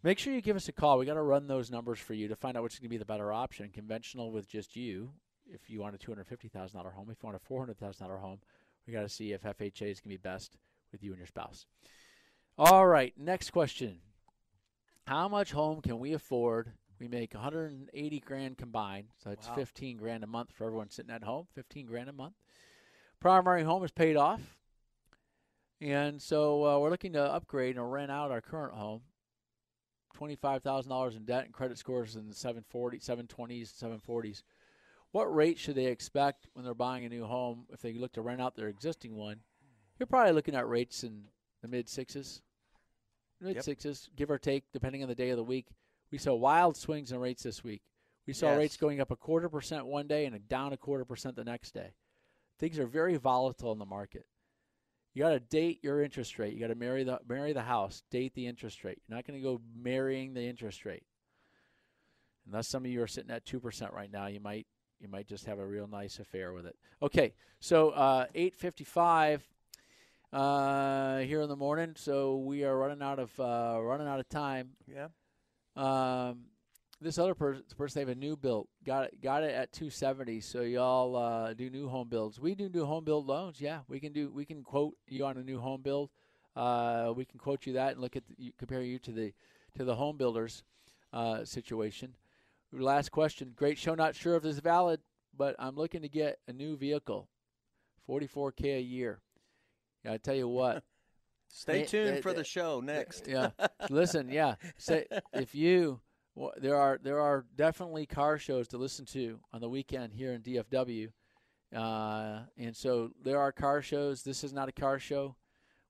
[0.03, 0.99] Make sure you give us a call.
[0.99, 2.93] We got to run those numbers for you to find out which is going to
[2.93, 3.69] be the better option.
[3.73, 5.09] Conventional with just you,
[5.49, 7.09] if you want a two hundred fifty thousand dollar home.
[7.09, 8.39] If you want a four hundred thousand dollar home,
[8.85, 10.55] we got to see if FHA is going to be best
[10.91, 11.65] with you and your spouse.
[12.57, 13.99] All right, next question.
[15.07, 16.73] How much home can we afford?
[16.99, 19.55] We make 180 grand combined, so it's Wow.
[19.55, 21.47] 15 grand a month for everyone sitting at home.
[21.53, 22.35] 15 grand a month.
[23.19, 24.57] Primary home is paid off,
[25.81, 29.01] and so uh, we're looking to upgrade and rent out our current home.
[30.13, 34.41] Twenty-five thousand dollars in debt and credit scores in the 740, 720s, 740s.
[35.11, 38.21] What rate should they expect when they're buying a new home if they look to
[38.21, 39.41] rent out their existing one?
[39.99, 41.25] You're probably looking at rates in
[41.61, 42.41] the mid sixes,
[43.39, 45.67] mid sixes, give or take, depending on the day of the week.
[46.11, 47.83] We saw wild swings in rates this week.
[48.25, 48.57] We saw Yes.
[48.57, 51.73] rates going up a quarter percent one day and down a quarter percent the next
[51.73, 51.93] day.
[52.59, 54.25] Things are very volatile in the market.
[55.13, 56.53] You got to date your interest rate.
[56.53, 59.01] You got to marry the marry the house, date the interest rate.
[59.07, 61.03] You're not going to go marrying the interest rate.
[62.45, 64.67] Unless some of you are sitting at two percent right now, you might
[64.99, 66.75] you might just have a real nice affair with it.
[67.01, 69.47] Okay, so uh, eight fifty five
[70.33, 71.93] uh, here in the morning.
[71.95, 74.71] So we are running out of uh, running out of time.
[74.87, 75.07] Yeah.
[75.77, 76.45] Um,
[76.99, 80.41] this other person, person they have a new build, got it, got it at 270.
[80.41, 82.39] So y'all uh, do new home builds.
[82.39, 83.61] We do new home build loans.
[83.61, 84.31] Yeah, we can do.
[84.33, 86.09] We can quote you on a new home build.
[86.55, 89.33] Uh, we can quote you that and look at the, compare you to the
[89.77, 90.63] to the home builders
[91.13, 92.15] uh, situation.
[92.71, 93.53] Last question.
[93.55, 93.93] Great show.
[93.93, 94.99] Not sure if this is valid,
[95.37, 97.29] but I'm looking to get a new vehicle,
[98.09, 99.19] 44k a year.
[100.03, 100.83] Yeah, I tell you what.
[101.49, 103.27] Stay tuned for the show next.
[103.27, 103.49] yeah.
[103.89, 104.55] Listen, yeah.
[104.77, 106.01] Say if you
[106.57, 110.41] there are there are definitely car shows to listen to on the weekend here in
[110.41, 111.09] DFW,
[111.75, 114.23] uh, and so there are car shows.
[114.23, 115.35] This is not a car show.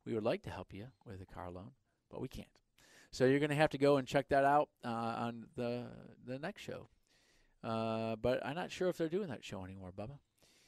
[0.06, 1.72] We would like to help you with a car loan,
[2.10, 2.48] but we can't.
[3.12, 5.86] So you're going to have to go and check that out uh, on the
[6.26, 6.88] the next show.
[7.64, 10.20] Uh, but I'm not sure if they're doing that show anymore, Bubba.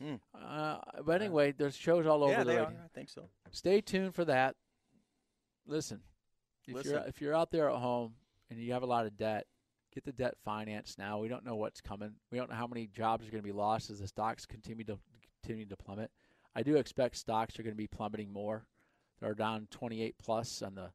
[0.02, 0.16] Hmm.
[0.34, 2.70] Uh, but anyway, there's shows all over Yeah, the they radio.
[2.70, 2.82] are.
[2.84, 3.30] I think so.
[3.52, 4.56] Stay tuned for that.
[5.70, 6.00] Listen,
[6.68, 8.14] if you're if you're out there at home
[8.50, 9.46] and you have a lot of debt,
[9.94, 11.20] get the debt financed now.
[11.20, 12.14] We don't know what's coming.
[12.32, 14.84] We don't know how many jobs are going to be lost as the stocks continue
[14.86, 14.98] to
[15.42, 16.12] continue to plummet.
[16.56, 18.66] I do expect stocks are going to be plummeting more.
[19.22, 20.92] They're down 28 plus on the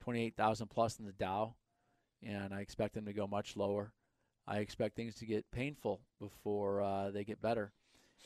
[0.00, 1.56] 28,000 plus in the Dow,
[2.22, 3.92] and I expect them to go much lower.
[4.46, 7.72] I expect things to get painful before uh, they get better.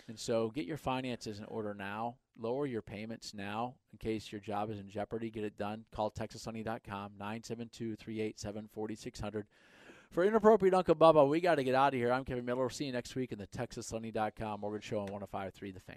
[0.06, 2.16] And so get your finances in order now.
[2.40, 5.30] Lower your payments now in case your job is in jeopardy.
[5.30, 5.84] Get it done.
[5.94, 9.46] Call TexasLending.com, 972 387 4600.
[10.10, 12.10] For Inappropriate Uncle Bubba, we got to get out of here.
[12.10, 12.60] I'm Kevin Miller.
[12.60, 15.96] We'll see you next week in the TexasLending.com Mortgage Show on 1053 The Fan.